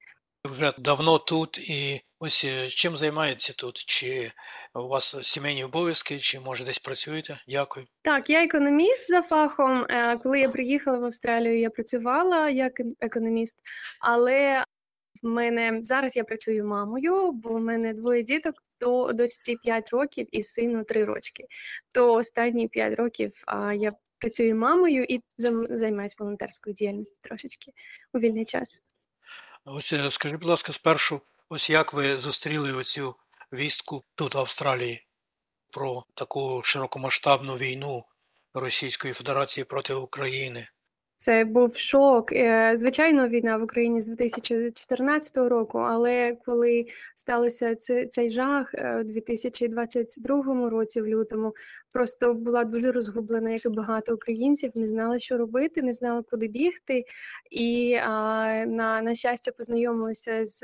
[0.46, 3.76] Вже давно тут і ось чим займається тут?
[3.76, 4.30] Чи
[4.74, 7.36] у вас сімейні обов'язки, чи може десь працюєте?
[7.48, 7.86] Дякую.
[8.02, 9.86] Так, я економіст за фахом.
[10.22, 13.56] Коли я приїхала в Австралію, я працювала як економіст,
[14.00, 14.64] але
[15.22, 20.26] в мене зараз я працюю мамою, бо в мене двоє діток, то дочці 5 років
[20.32, 21.44] і сину 3 рочки.
[21.92, 25.20] То останні 5 років а, я працюю мамою і
[25.70, 27.72] займаюся волонтерською діяльністю трошечки
[28.14, 28.82] у вільний час.
[29.68, 33.14] Ось скажіть, будь ласка, спершу, ось як ви зустріли оцю
[33.52, 35.06] вістку тут в Австралії
[35.72, 38.04] про таку широкомасштабну війну
[38.54, 40.66] Російської Федерації проти України?
[41.16, 42.32] Це був шок.
[42.74, 47.76] Звичайно, війна в Україні з 2014 року, але коли сталося
[48.10, 51.54] цей жах у 2022 році, в лютому,
[51.96, 56.48] просто була дуже розгублена, як і багато українців, не знала, що робити, не знала, куди
[56.48, 57.04] бігти.
[57.50, 60.60] І на на щастя познайомилася з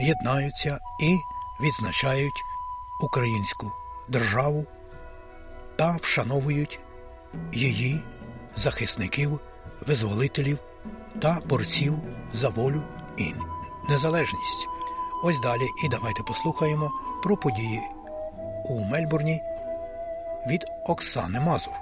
[0.00, 1.18] єднаються і
[1.62, 2.44] відзначають
[3.00, 3.72] українську
[4.08, 4.66] державу
[5.76, 6.80] та вшановують
[7.52, 8.00] її
[8.56, 9.40] захисників,
[9.86, 10.58] визволителів
[11.20, 11.98] та борців
[12.32, 12.82] за волю
[13.16, 13.34] і
[13.88, 14.68] незалежність.
[15.24, 16.92] Ось далі і давайте послухаємо
[17.22, 17.80] про події
[18.64, 19.40] у Мельбурні
[20.46, 21.74] від Оксани Мазур.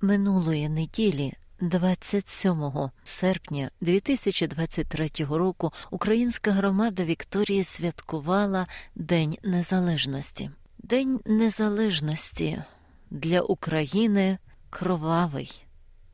[0.00, 10.50] Минулої неділі 27 серпня 2023 року українська громада Вікторії святкувала День Незалежності.
[10.78, 12.62] День Незалежності
[13.10, 14.38] для України
[14.70, 15.64] кровавий,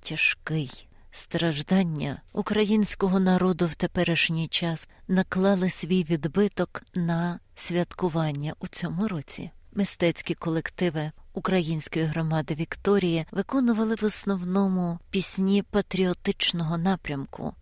[0.00, 0.88] тяжкий.
[1.10, 9.50] Страждання українського народу в теперішній час наклали свій відбиток на святкування у цьому році.
[9.72, 17.54] Мистецькі колективи української громади Вікторії виконували в основному пісні патріотичного напрямку,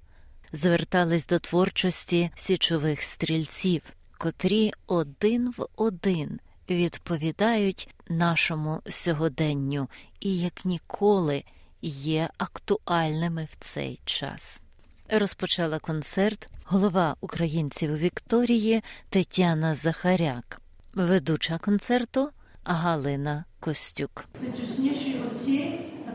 [0.53, 3.83] звертались до творчості січових стрільців,
[4.19, 9.89] котрі один в один відповідають нашому сьогоденню
[10.21, 11.45] і як ніколи
[11.83, 14.61] є актуальними в цей час.
[15.09, 20.61] Розпочала концерт голова українців Вікторії Тетяна Захаряк,
[20.95, 22.31] ведуча концерту
[22.65, 24.25] Галина Костюк.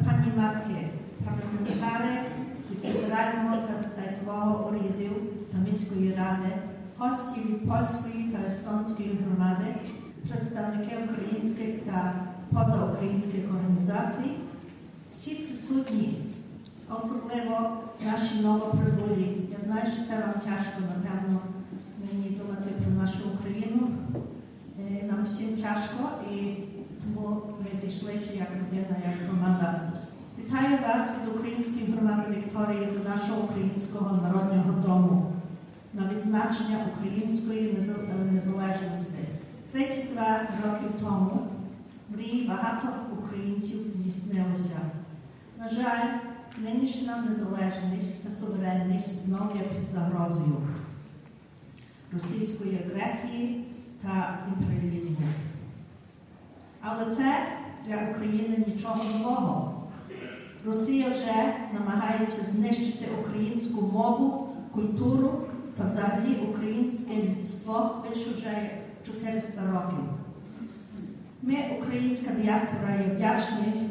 [0.06, 0.88] Пані матки,
[1.26, 2.22] парламентари
[2.72, 5.12] від федерального та статового урядів
[5.52, 6.52] та міської ради,
[6.98, 9.76] гості від польської та естонської громади,
[10.30, 12.14] представники українських та
[12.54, 14.32] позаукраїнських організацій,
[15.14, 16.14] всі присутні,
[16.98, 19.48] особливо наші новоприбулі.
[19.52, 21.40] Я знаю, що це вам тяжко, напевно,
[22.00, 23.90] мені думати про нашу Україну.
[25.10, 26.69] Нам всім тяжко і
[27.22, 29.92] тому ми зійшлися як людина, як громада.
[30.40, 35.34] Вітаю вас від української громади Вікторії до нашого українського народного дому
[35.94, 37.78] на відзначення української
[38.32, 39.20] незалежності.
[39.72, 41.48] 32 роки тому
[42.10, 42.88] мрії багато
[43.20, 44.80] українців здійснилися.
[45.60, 46.10] На жаль,
[46.58, 50.58] нинішня незалежність та суверенність знову є під загрозою
[52.14, 53.66] російської агресії
[54.02, 55.26] та імперіалізму.
[56.82, 57.36] Але це
[57.88, 59.84] для України нічого нового.
[60.66, 65.32] Росія вже намагається знищити українську мову, культуру
[65.78, 68.70] та взагалі українське людство більше вже
[69.06, 70.04] 400 років.
[71.42, 73.90] Ми, українська діаспора, є вдячні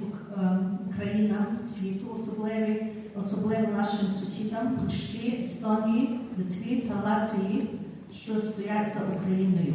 [0.96, 2.74] країнам світу, особливо,
[3.20, 7.70] особливо нашим сусідам Польщі, Естонії, Литві та Латвії,
[8.12, 9.74] що стоять за Україною.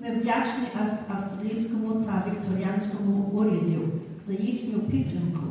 [0.00, 0.64] Ми вдячні
[1.08, 2.21] австралійському та
[2.72, 3.88] вікторіанському уряду
[4.22, 5.46] за їхню підтримку.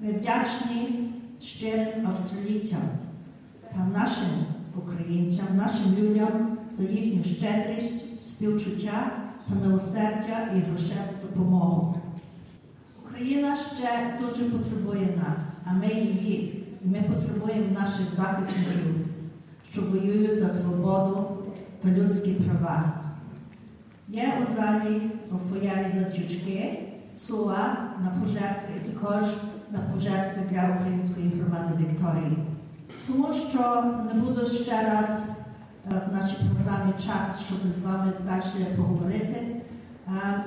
[0.00, 1.10] Ми вдячні
[1.40, 2.80] щирим австралійцям
[3.74, 4.28] та нашим
[4.76, 9.10] українцям, нашим людям за їхню щедрість, співчуття
[9.48, 12.00] та милосердя і грошеву допомогу.
[13.06, 16.60] Україна ще дуже потребує нас, а ми її.
[16.84, 19.06] І ми потребуємо наших захисників,
[19.70, 21.26] що воюють за свободу
[21.82, 22.92] та людські права.
[24.08, 26.82] Є у залі у фоярі латючки,
[27.16, 29.22] слова на пожертви і також
[29.70, 32.38] на пожертви для української громади Вікторії.
[33.06, 35.22] Тому що не буду ще раз
[35.86, 39.56] в нашій програмі час, щоб з вами далі поговорити.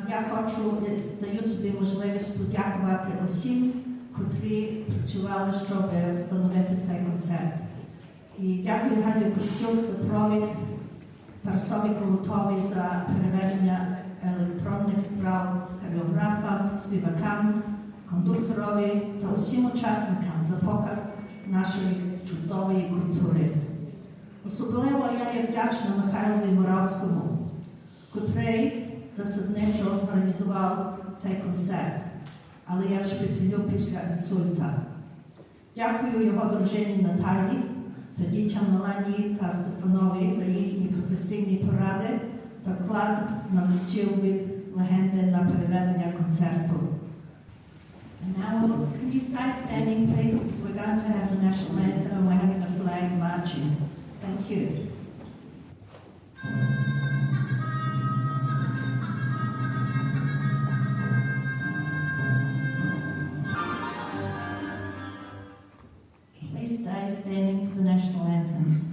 [0.09, 0.77] Я хочу,
[1.21, 3.73] даю собі можливість подякувати усім,
[4.17, 7.53] котрі працювали, щоб встановити цей концерт.
[8.39, 10.43] І дякую Галю Костюк за провід,
[11.43, 17.63] Тарасові Колотові за переведення електронних справ, хореографам, співакам,
[18.09, 21.05] кондукторові та усім учасникам за показ
[21.47, 23.49] нашої чудової культури.
[24.45, 27.37] Особливо я є вдячна Михайлові Моравському,
[28.13, 32.01] котрий засадничо зорганізував цей концерт,
[32.65, 34.73] але я в шпиталю після інсульта.
[35.75, 37.57] Дякую його дружині Наталі
[38.17, 42.19] та дітям Меланії та Стефанові за їхні професійні поради
[42.66, 43.18] та вклад
[43.50, 44.42] знавців від
[44.76, 46.74] легенди на переведення концерту.
[48.24, 52.12] And now, can you start standing, please, because we're going to have the national anthem
[52.18, 53.76] and we're having a flag marching.
[54.20, 54.92] Thank you.
[66.52, 68.84] Please stay standing for the national anthems.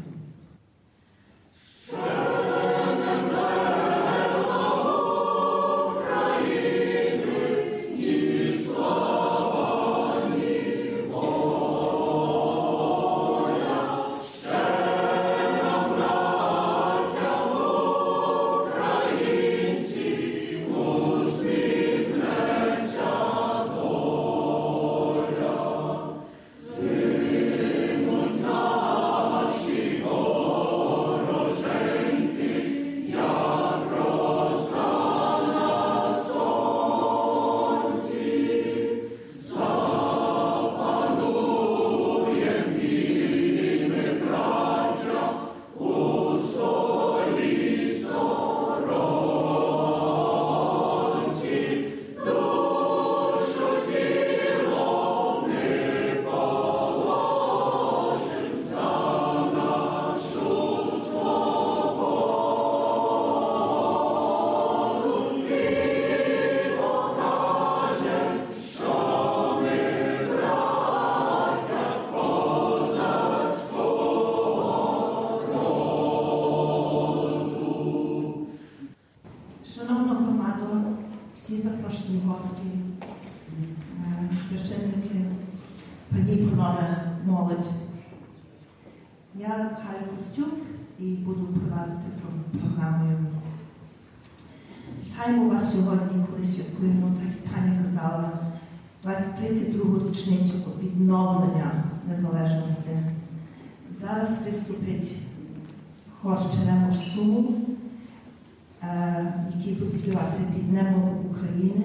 [110.55, 111.85] Під небом України,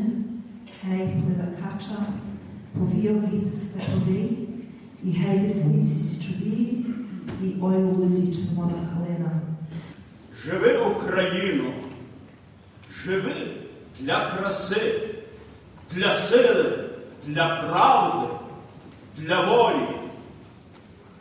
[0.83, 2.01] гей пливе кача,
[2.77, 4.49] повіяв вітер степовий,
[5.03, 6.85] і гей весниці січові,
[7.43, 9.41] і ой лузі червона калина.
[10.43, 11.63] Живи Україну,
[13.03, 13.33] живи
[13.99, 15.01] для краси,
[15.95, 16.89] для сили,
[17.27, 18.33] для правди,
[19.17, 19.87] для волі.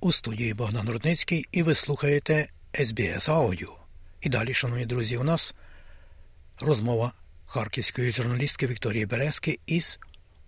[0.02, 3.68] У студії Богдан Рудницький і ви слухаєте SBS Audio.
[4.20, 5.54] І далі, шановні друзі, у нас
[6.60, 7.12] розмова
[7.46, 9.98] харківської журналістки Вікторії Березки із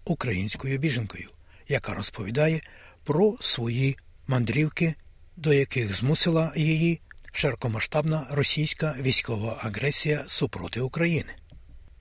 [0.05, 1.29] українською біженкою,
[1.69, 2.61] яка розповідає
[3.05, 3.97] про свої
[4.27, 4.95] мандрівки,
[5.37, 7.01] до яких змусила її
[7.33, 11.33] широкомасштабна російська військова агресія супроти України.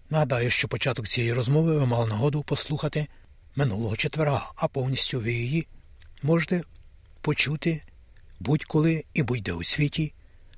[0.09, 3.07] Нагадаю, що початок цієї розмови ви мали нагоду послухати
[3.55, 5.67] минулого четверга, а повністю ви її
[6.23, 6.63] можете
[7.23, 7.83] почути
[8.39, 10.13] будь-коли і будь-де у світі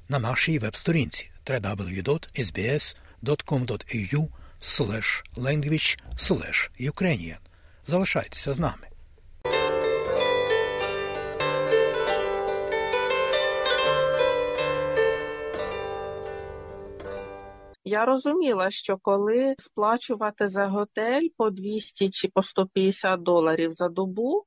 [0.10, 4.28] на нашій веб-сторінці www.sbs.com.au
[5.38, 6.00] language
[6.80, 7.38] ukrainian
[7.88, 8.88] Залишайтеся з нами.
[17.88, 24.46] Я розуміла, що коли сплачувати за готель по 200 чи по 150 доларів за добу,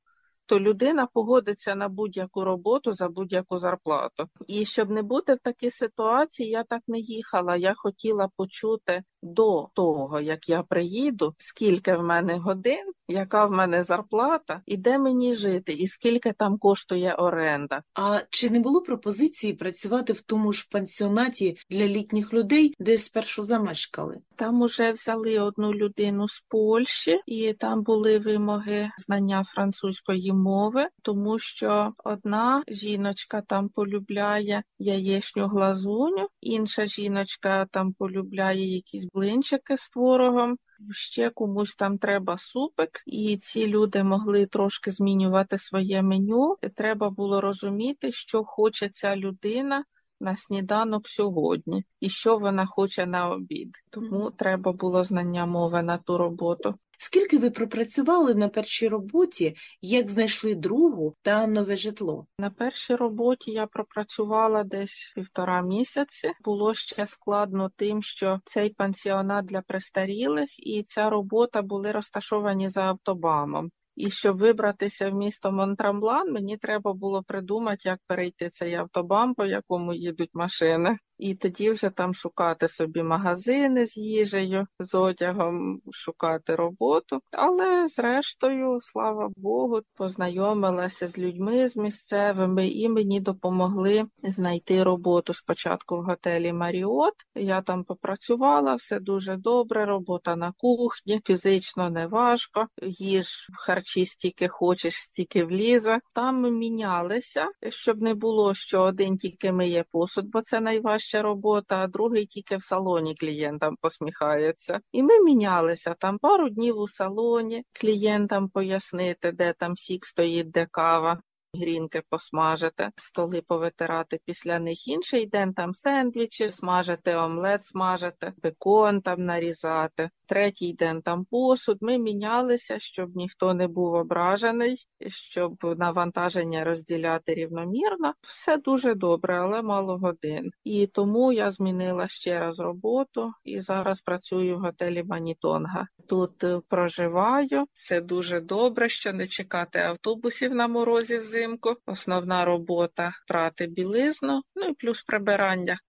[0.49, 4.25] то людина погодиться на будь-яку роботу за будь-яку зарплату.
[4.47, 7.55] І щоб не бути в такій ситуації, я так не їхала.
[7.55, 13.83] Я хотіла почути до того, як я приїду, скільки в мене годин, яка в мене
[13.83, 17.83] зарплата, і де мені жити, і скільки там коштує оренда.
[17.95, 23.43] А чи не було пропозиції працювати в тому ж пансіонаті для літніх людей, де спершу
[23.43, 24.17] замешкали?
[24.35, 31.39] Там уже взяли одну людину з Польщі, і там були вимоги знання французької мови, тому
[31.39, 40.57] що одна жіночка там полюбляє яєчню глазуню, інша жіночка там полюбляє якісь блинчики з творогом.
[40.91, 46.55] Ще комусь там треба супик, і ці люди могли трошки змінювати своє меню.
[46.61, 49.83] І треба було розуміти, що хоче ця людина
[50.19, 53.69] на сніданок сьогодні, і що вона хоче на обід.
[53.89, 56.75] Тому треба було знання мови на ту роботу.
[57.01, 62.25] Скільки ви пропрацювали на першій роботі, як знайшли другу та нове житло?
[62.39, 66.31] На першій роботі я пропрацювала десь півтора місяці.
[66.43, 72.81] Було ще складно тим, що цей пансіонат для престарілих і ця робота були розташовані за
[72.81, 73.71] автобамом.
[73.99, 79.45] І щоб вибратися в місто Монтрамблан, мені треба було придумати, як перейти цей автобан, по
[79.45, 86.55] якому їдуть машини, і тоді вже там шукати собі магазини з їжею, з одягом, шукати
[86.55, 87.19] роботу.
[87.37, 95.97] Але зрештою, слава Богу, познайомилася з людьми з місцевими і мені допомогли знайти роботу спочатку
[95.97, 97.13] в готелі Маріот.
[97.35, 99.85] Я там попрацювала, все дуже добре.
[99.85, 102.67] Робота на кухні, фізично не важко.
[102.87, 103.47] Їж
[103.89, 105.99] харчі стільки хочеш, стільки влізе.
[106.13, 111.87] Там мінялися, щоб не було, що один тільки миє посуд, бо це найважча робота, а
[111.87, 114.79] другий тільки в салоні клієнтам посміхається.
[114.91, 120.67] І ми мінялися там пару днів у салоні, клієнтам пояснити, де там сік стоїть, де
[120.71, 121.21] кава.
[121.53, 129.25] Грінки посмажити, столи повитирати після них інший день там сендвічі, смажити, омлет смажити, бекон там
[129.25, 130.09] нарізати.
[130.27, 131.77] Третій день там посуд.
[131.81, 134.75] Ми мінялися, щоб ніхто не був ображений,
[135.07, 138.13] щоб навантаження розділяти рівномірно.
[138.21, 140.49] Все дуже добре, але мало годин.
[140.63, 145.87] І тому я змінила ще раз роботу і зараз працюю в готелі Манітонга.
[146.09, 147.65] Тут е, проживаю.
[147.73, 151.38] Це дуже добре, що не чекати автобусів на морозі взимку.
[151.85, 155.79] Основна робота прати білизну, ну і плюс прибирання.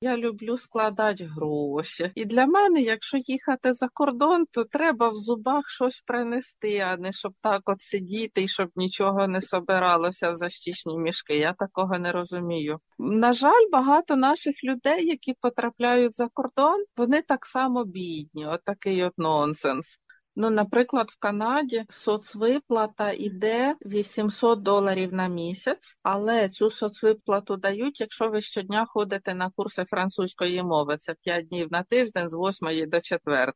[0.00, 2.12] Я люблю складати гроші.
[2.14, 7.12] І для мене, якщо їхати за кордон, то треба в зубах щось принести, а не
[7.12, 11.38] щоб так от сидіти і щоб нічого не собиралося в защічні мішки.
[11.38, 12.78] Я такого не розумію.
[12.98, 18.46] На жаль, багато наших людей, які потрапляють за кордон, вони так само бідні.
[18.46, 19.98] От такий от нонсенс.
[20.40, 28.28] Ну, наприклад, в Канаді соцвиплата йде 800 доларів на місяць, але цю соцвиплату дають, якщо
[28.28, 30.96] ви щодня ходите на курси французької мови.
[30.96, 33.52] Це 5 днів на тиждень з 8 до 4.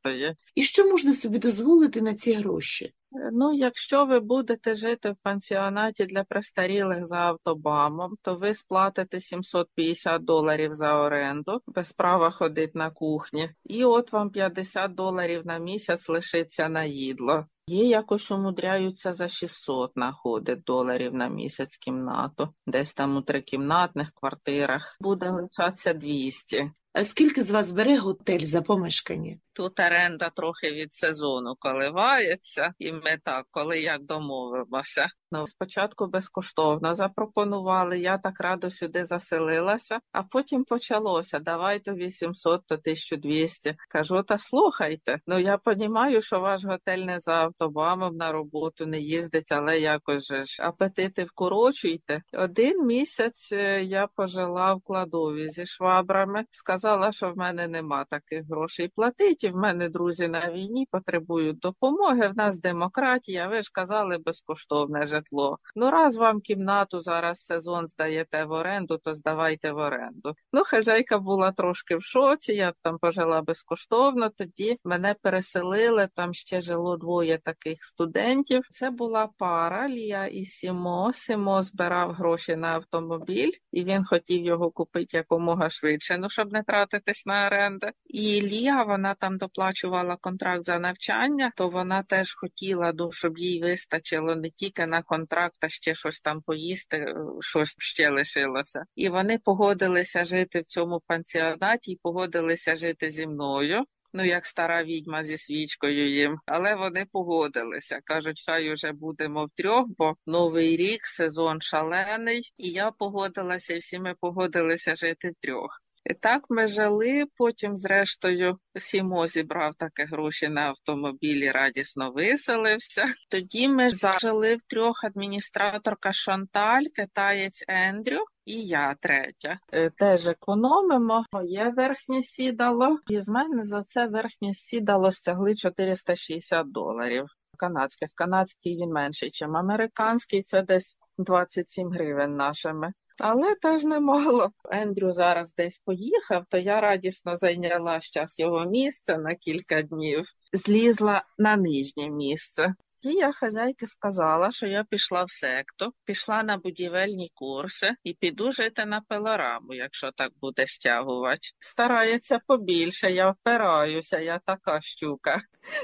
[0.55, 2.93] І що можна собі дозволити на ці гроші?
[3.32, 10.24] Ну, якщо ви будете жити в пансіонаті для престарілих за автобамом, то ви сплатите 750
[10.24, 16.08] доларів за оренду, без права ходити на кухні, і от вам 50 доларів на місяць
[16.08, 17.46] лишиться на їдло.
[17.66, 24.96] Є якось умудряються за 600 знаходить доларів на місяць кімнату, десь там у трикімнатних квартирах
[25.00, 26.70] буде лишатися 200.
[26.92, 29.36] А скільки з вас бере готель за помешкання?
[29.55, 35.09] Тут оренда трохи від сезону коливається, і ми так, коли як домовимося.
[35.34, 42.66] Ну, спочатку безкоштовно запропонували, я так радо сюди заселилася, а потім почалося, давай то 800,
[42.66, 43.76] то 1200.
[43.88, 49.00] Кажу, та слухайте, ну я розумію, що ваш готель не за автобамом на роботу не
[49.00, 52.22] їздить, але якось же ж апетити вкорочуйте.
[52.32, 58.44] Один місяць е, я пожила в кладові зі швабрами, сказала, що в мене нема таких
[58.50, 63.70] грошей платить, і в мене друзі на війні потребують допомоги, в нас демократія, ви ж
[63.72, 65.59] казали безкоштовне житло.
[65.76, 70.34] Ну, раз вам кімнату зараз сезон здаєте в оренду, то здавайте в оренду.
[70.53, 76.61] Ну, хазяйка була трошки в шоці, я там пожила безкоштовно, тоді мене переселили, там ще
[76.61, 78.62] жило двоє таких студентів.
[78.70, 81.11] Це була пара Лія і Сімо.
[81.14, 86.62] Сімо збирав гроші на автомобіль, і він хотів його купити якомога швидше, ну, щоб не
[86.62, 87.93] тратитись на оренди.
[88.07, 93.61] І Лія, вона там доплачувала контракт за навчання, то вона теж хотіла, ну, щоб їй
[93.61, 98.85] вистачило не тільки на контракт, а ще щось там поїсти, е, щось ще лишилося.
[98.95, 103.85] І вони погодилися жити в цьому пансіонаті і погодилися жити зі мною.
[104.14, 108.01] Ну, як стара відьма зі свічкою їм, але вони погодилися.
[108.05, 113.99] кажуть, хай уже будемо втрьох, бо новий рік, сезон шалений, і я погодилася, і всі
[113.99, 115.83] ми погодилися жити втрьох.
[116.05, 117.24] І так ми жили.
[117.36, 123.07] Потім, зрештою, Сімо зібрав таке гроші на автомобілі, радісно виселився.
[123.30, 128.24] Тоді ми зажили втрьох адміністраторка Шанталь, китаєць Ендрю.
[128.44, 129.59] І я третя.
[129.72, 131.24] Е, Теж економимо.
[131.32, 137.26] Моє верхнє сідало, і з мене за це верхнє сідало стягли 460 доларів.
[137.59, 138.11] Канадських.
[138.14, 140.42] Канадський він менший, ніж американський.
[140.42, 142.92] Це десь 27 гривень нашими.
[143.18, 144.50] Але теж немало.
[144.70, 151.24] Ендрю зараз десь поїхав, то я радісно зайняла щас його місце на кілька днів, злізла
[151.38, 152.74] на нижнє місце.
[153.03, 158.50] І я хазяйки сказала, що я пішла в секту, пішла на будівельні курси і піду
[158.50, 161.48] жити на пилораму, якщо так буде стягувати.
[161.59, 165.40] Старається побільше, я впираюся, я така щука.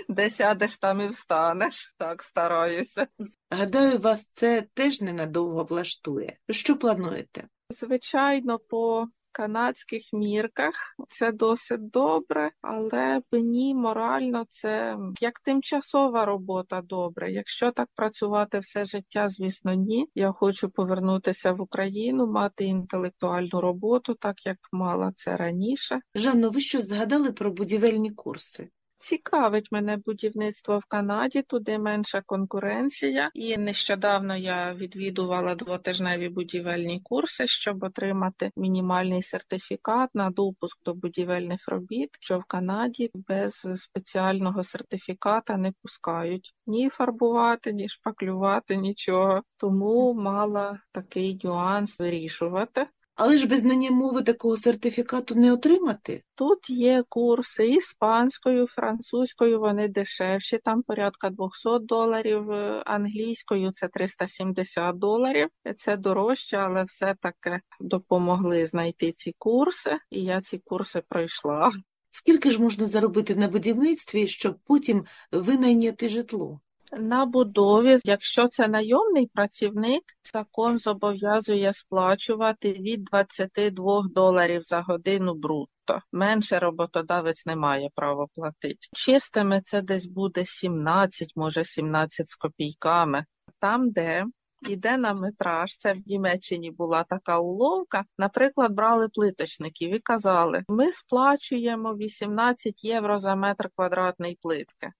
[0.09, 1.95] Де сядеш, там і встанеш.
[1.99, 3.07] Так стараюся.
[3.51, 6.39] Гадаю, вас це теж ненадовго влаштує.
[6.51, 7.49] Що плануєте?
[7.71, 9.07] Звичайно, по
[9.39, 10.74] канадських мірках.
[11.09, 17.32] Це досить добре, але мені морально це як тимчасова робота добре.
[17.32, 20.07] Якщо так працювати все життя, звісно, ні.
[20.14, 26.01] Я хочу повернутися в Україну, мати інтелектуальну роботу, так як мала це раніше.
[26.14, 28.68] Жанно, ви що згадали про будівельні курси?
[29.01, 37.47] Цікавить мене будівництво в Канаді, туди менша конкуренція, і нещодавно я відвідувала двотижневі будівельні курси,
[37.47, 45.57] щоб отримати мінімальний сертифікат на допуск до будівельних робіт, що в Канаді без спеціального сертифіката
[45.57, 49.43] не пускають ні фарбувати, ні шпаклювати, нічого.
[49.57, 52.87] Тому мала такий нюанс вирішувати.
[53.21, 56.23] Але ж без знання мови такого сертифікату не отримати.
[56.35, 64.99] Тут є курси іспанською, французькою, вони дешевші, там порядка 200 доларів, е, англійською це 370
[64.99, 65.49] доларів.
[65.77, 71.71] Це дорожче, але все-таки допомогли знайти ці курси, і я ці курси пройшла.
[72.11, 76.61] Скільки ж можна заробити на будівництві, щоб потім винайняти житло?
[76.97, 80.03] На будові, якщо це найомний працівник,
[80.34, 86.01] закон зобов'язує сплачувати від 22 доларів за годину брутто.
[86.12, 88.89] Менше роботодавець не має права платити.
[88.93, 93.24] Чистими це десь буде 17, може 17 з копійками.
[93.61, 94.24] Там, де
[94.68, 98.05] йде на метраж, це в Німеччині була така уловка.
[98.18, 104.93] Наприклад, брали плиточників і казали, ми сплачуємо 18 євро за метр квадратний плитки.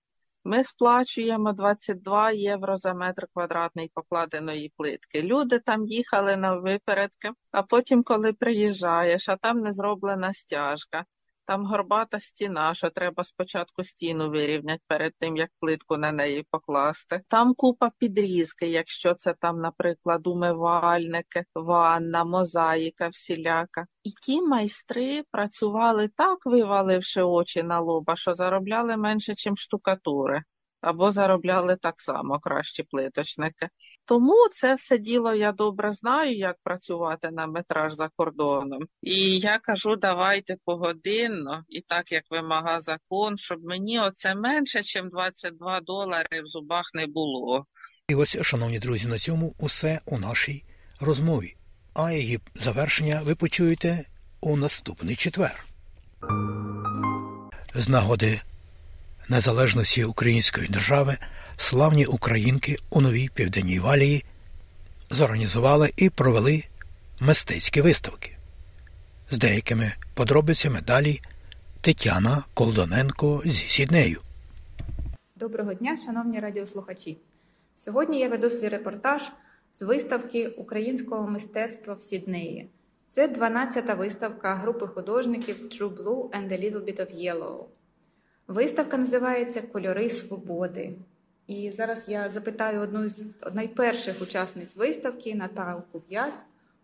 [0.49, 5.23] Ми сплачуємо 22 євро за метр квадратний покладеної плитки.
[5.23, 11.05] Люди там їхали на випередки, а потім, коли приїжджаєш, а там не зроблена стяжка,
[11.49, 17.21] там горбата стіна, що треба спочатку стіну вирівняти перед тим, як плитку на неї покласти.
[17.29, 23.87] Там купа підрізки, якщо це там, наприклад, умивальники, ванна, мозаїка всіляка.
[24.03, 30.43] І ті майстри працювали так, виваливши очі на лоба, що заробляли менше, ніж штукатури.
[30.81, 33.68] Або заробляли так само кращі плиточники.
[34.05, 38.83] Тому це все діло я добре знаю, як працювати на метраж за кордоном.
[39.03, 45.11] І я кажу, давайте погодинно, і так як вимага закон, щоб мені оце менше, ніж
[45.11, 47.66] 22 долари в зубах не було.
[48.09, 50.64] І ось, шановні друзі, на цьому усе у нашій
[51.01, 51.57] розмові.
[51.95, 54.05] А її завершення ви почуєте
[54.41, 55.64] у наступний четвер.
[57.74, 58.41] З нагоди
[59.29, 61.16] незалежності української держави
[61.57, 64.24] славні українки у новій південній валії
[65.11, 66.64] зорганізували і провели
[67.20, 68.37] мистецькі виставки.
[69.31, 71.20] З деякими подробицями далі
[71.81, 74.20] Тетяна Колдоненко зі Сіднею.
[75.37, 77.18] Доброго дня, шановні радіослухачі.
[77.76, 79.22] Сьогодні я веду свій репортаж
[79.72, 82.68] з виставки українського мистецтва в Сіднеї.
[83.09, 87.64] Це 12-та виставка групи художників True Blue and a Little Bit of Yellow.
[88.49, 90.93] Виставка називається Кольори свободи.
[91.47, 93.25] І зараз я запитаю одну з
[93.55, 96.33] найперших учасниць виставки Наталку В'яз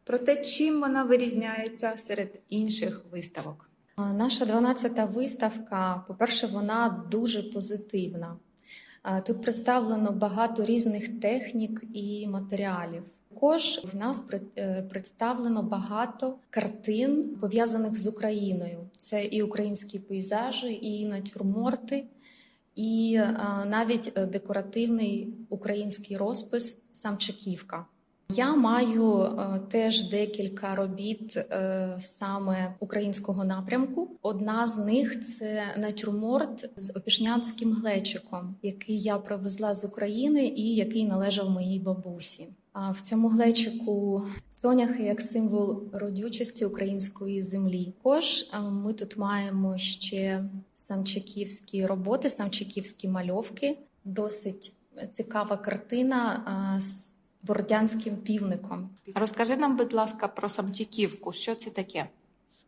[0.04, 3.70] про те, чим вона вирізняється серед інших виставок.
[3.96, 8.36] Наша 12-та виставка, по-перше, вона дуже позитивна.
[9.26, 13.02] Тут представлено багато різних технік і матеріалів.
[13.34, 14.24] Також в нас
[14.90, 18.78] представлено багато картин пов'язаних з Україною.
[18.96, 22.04] Це і українські пейзажі, і натюрморти,
[22.74, 23.20] і
[23.66, 27.86] навіть декоративний український розпис Самчиківка.
[28.28, 29.28] Я маю
[29.70, 31.46] теж декілька робіт
[32.00, 34.10] саме українського напрямку.
[34.22, 41.06] Одна з них це натюрморт з опішнянським глечиком, який я привезла з України і який
[41.06, 42.48] належав моїй бабусі.
[42.74, 47.92] А в цьому глечику соняхи як символ родючості української землі.
[47.96, 50.44] Також ми тут маємо ще
[50.74, 53.78] самчиківські роботи, самчиківські мальовки.
[54.04, 54.72] Досить
[55.10, 56.44] цікава картина
[56.80, 58.90] з бородянським півником.
[59.14, 61.32] Розкажи нам, будь ласка, про самчиківку.
[61.32, 62.06] Що це таке?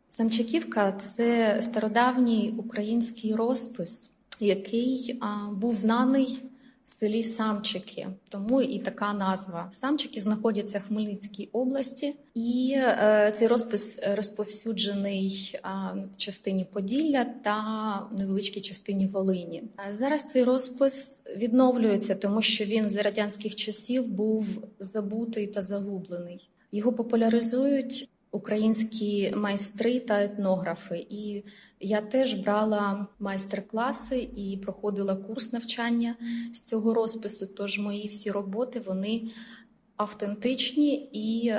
[0.08, 5.20] Самчиківка це стародавній український розпис, який
[5.52, 6.42] був знаний
[6.86, 9.68] в селі Самчики, тому і така назва.
[9.70, 15.54] Самчики знаходяться в Хмельницькій області, і е, цей розпис розповсюджений
[16.12, 17.58] в частині Поділля та
[18.18, 19.62] невеличкій частині Волині.
[19.90, 24.46] Зараз цей розпис відновлюється, тому що він з радянських часів був
[24.80, 26.48] забутий та загублений.
[26.72, 31.06] Його популяризують українські майстри та етнографи.
[31.10, 31.44] І
[31.80, 36.16] я теж брала майстер-класи і проходила курс навчання
[36.52, 37.46] з цього розпису.
[37.46, 39.30] Тож мої всі роботи вони
[39.96, 41.54] автентичні і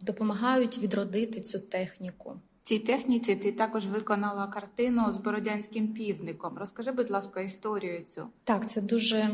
[0.00, 2.34] допомагають відродити цю техніку.
[2.62, 6.58] Цій техніці ти також виконала картину з бородянським півником.
[6.58, 8.26] Розкажи, будь ласка, історію цю.
[8.44, 9.30] Так, це дуже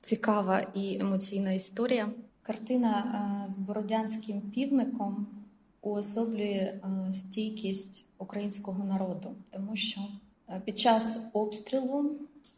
[0.00, 2.08] цікава і емоційна історія.
[2.42, 5.26] Картина з бородянським півником
[5.82, 6.80] уособлює
[7.12, 10.00] стійкість українського народу, тому що
[10.64, 12.14] під час обстрілу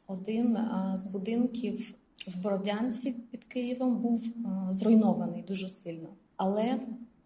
[0.07, 0.59] один
[0.95, 1.95] з будинків
[2.27, 4.27] в Бородянці під Києвом був
[4.71, 6.09] зруйнований дуже сильно.
[6.37, 6.81] Але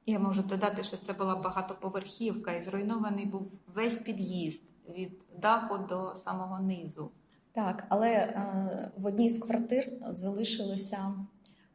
[0.06, 4.62] я можу додати, що це була багатоповерхівка, і зруйнований був весь під'їзд
[4.96, 7.10] від даху до самого низу.
[7.52, 11.14] Так, але е, в одній з квартир залишилася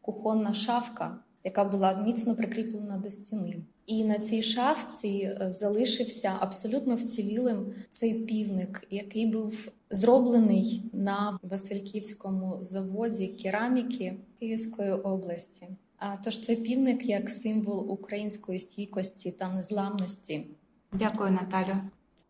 [0.01, 3.57] кухонна шафка, яка була міцно прикріплена до стіни.
[3.85, 13.27] І на цій шафці залишився абсолютно вцілілим цей півник, який був зроблений на Васильківському заводі
[13.27, 15.67] кераміки Київської області.
[15.97, 20.47] А тож це півник як символ української стійкості та незламності.
[20.93, 21.75] Дякую, Наталю.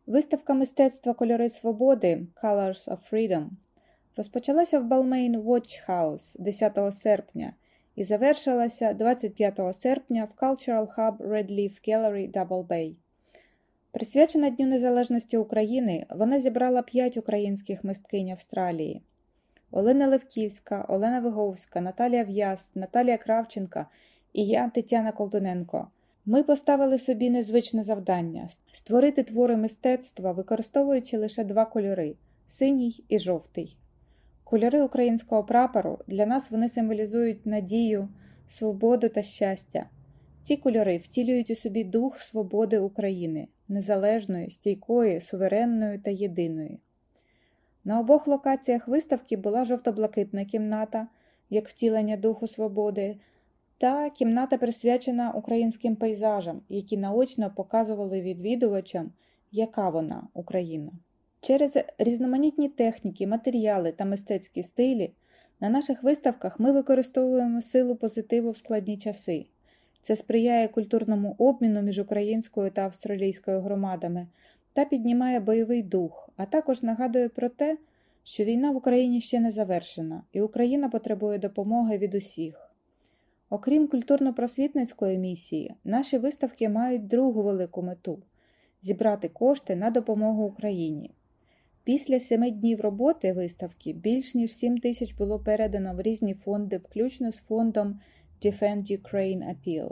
[0.08, 3.46] Виставка мистецтва Кольори свободи Colors of Freedom
[4.18, 7.54] розпочалася в Balmain Watch House 10 серпня
[7.96, 12.96] і завершилася 25 серпня в Cultural Hub Red Leaf Gallery Double Bay.
[13.92, 19.02] Присвячена Дню Незалежності України вона зібрала п'ять українських мисткинь Австралії.
[19.72, 23.86] Олена Левківська, Олена Виговська, Наталія В'яз, Наталія Кравченка
[24.34, 25.88] і я, Тетяна Колдуненко.
[26.26, 32.16] Ми поставили собі незвичне завдання створити твори мистецтва, використовуючи лише два кольори
[32.48, 33.78] синій і жовтий.
[34.52, 38.10] Кольори українського прапору для нас вони символізують надію,
[38.50, 39.86] свободу та щастя.
[40.42, 46.80] Ці кольори втілюють у собі дух свободи України, незалежної, стійкої, суверенної та єдиної.
[47.84, 51.08] На обох локаціях виставки була жовто-блакитна кімната,
[51.50, 53.18] як втілення духу свободи,
[53.78, 59.12] та кімната присвячена українським пейзажам, які наочно показували відвідувачам,
[59.52, 60.92] яка вона Україна.
[61.44, 65.12] Через різноманітні техніки, матеріали та мистецькі стилі
[65.60, 69.46] на наших виставках ми використовуємо силу позитиву в складні часи.
[70.02, 74.28] Це сприяє культурному обміну між українською та австралійською громадами
[74.74, 77.78] та піднімає бойовий дух, а також нагадує про те,
[78.24, 82.72] що війна в Україні ще не завершена, і Україна потребує допомоги від усіх.
[83.50, 88.24] Окрім культурно-просвітницької місії, наші виставки мають другу велику мету
[88.82, 91.12] зібрати кошти на допомогу Україні.
[91.84, 97.32] Після семи днів роботи виставки більш ніж 7 тисяч було передано в різні фонди, включно
[97.32, 98.00] з фондом
[98.42, 99.92] Defend Ukraine Appeal.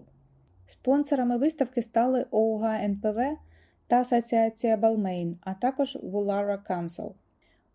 [0.68, 3.20] Спонсорами виставки стали ООГ НПВ
[3.88, 7.12] та Асоціація Балмейн, а також Woollahra Council.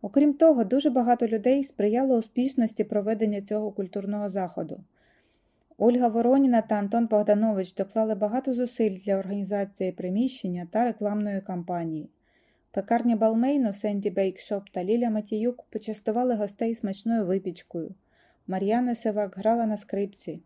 [0.03, 4.81] Окрім того, дуже багато людей сприяло успішності проведення цього культурного заходу.
[5.79, 12.09] Ольга Вороніна та Антон Богданович доклали багато зусиль для організації приміщення та рекламної кампанії.
[12.75, 17.95] Пекарня Балмейну, Сенді Бейкшоп та Ліля Матіюк почастували гостей смачною випічкою.
[18.47, 20.41] Мар'яна Севак грала на скрипці.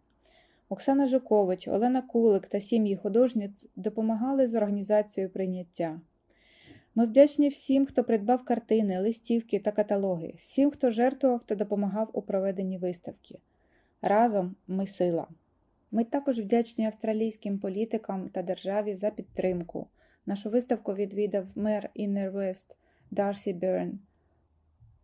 [0.68, 6.00] Оксана Жукович, Олена Кулик та сім'ї художниць допомагали з організацією прийняття.
[6.94, 12.22] Ми вдячні всім, хто придбав картини, листівки та каталоги, всім, хто жертвував та допомагав у
[12.22, 13.38] проведенні виставки.
[14.02, 15.26] Разом ми сила.
[15.90, 19.86] Ми також вдячні австралійським політикам та державі за підтримку.
[20.28, 22.76] Нашу виставку відвідав мер Іннер Вест
[23.10, 23.98] Дарсі Берн,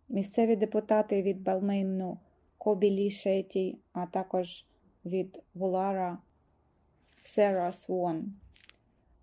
[0.09, 2.18] місцеві депутати від Балмейну
[2.59, 4.64] Кобі Лі Шеті, а також
[5.05, 6.18] від Волара
[7.22, 8.33] Сера Свон,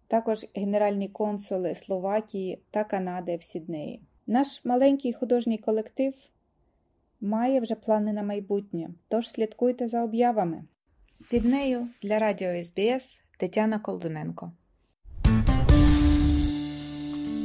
[0.07, 4.01] також генеральні консули Словакії та Канади в Сіднеї.
[4.27, 6.13] Наш маленький художній колектив
[7.21, 10.63] має вже плани на майбутнє, тож слідкуйте за об'явами.
[11.13, 14.51] З Сіднею для Радіо СБС Тетяна Колдуненко.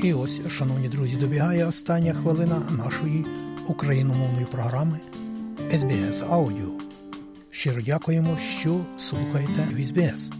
[0.03, 3.27] І ось, шановні друзі, добігає остання хвилина нашої
[3.67, 5.01] україномовної програми
[5.73, 6.69] SBS Audio.
[7.51, 10.33] Щиро дякуємо, що слухаєте SBS.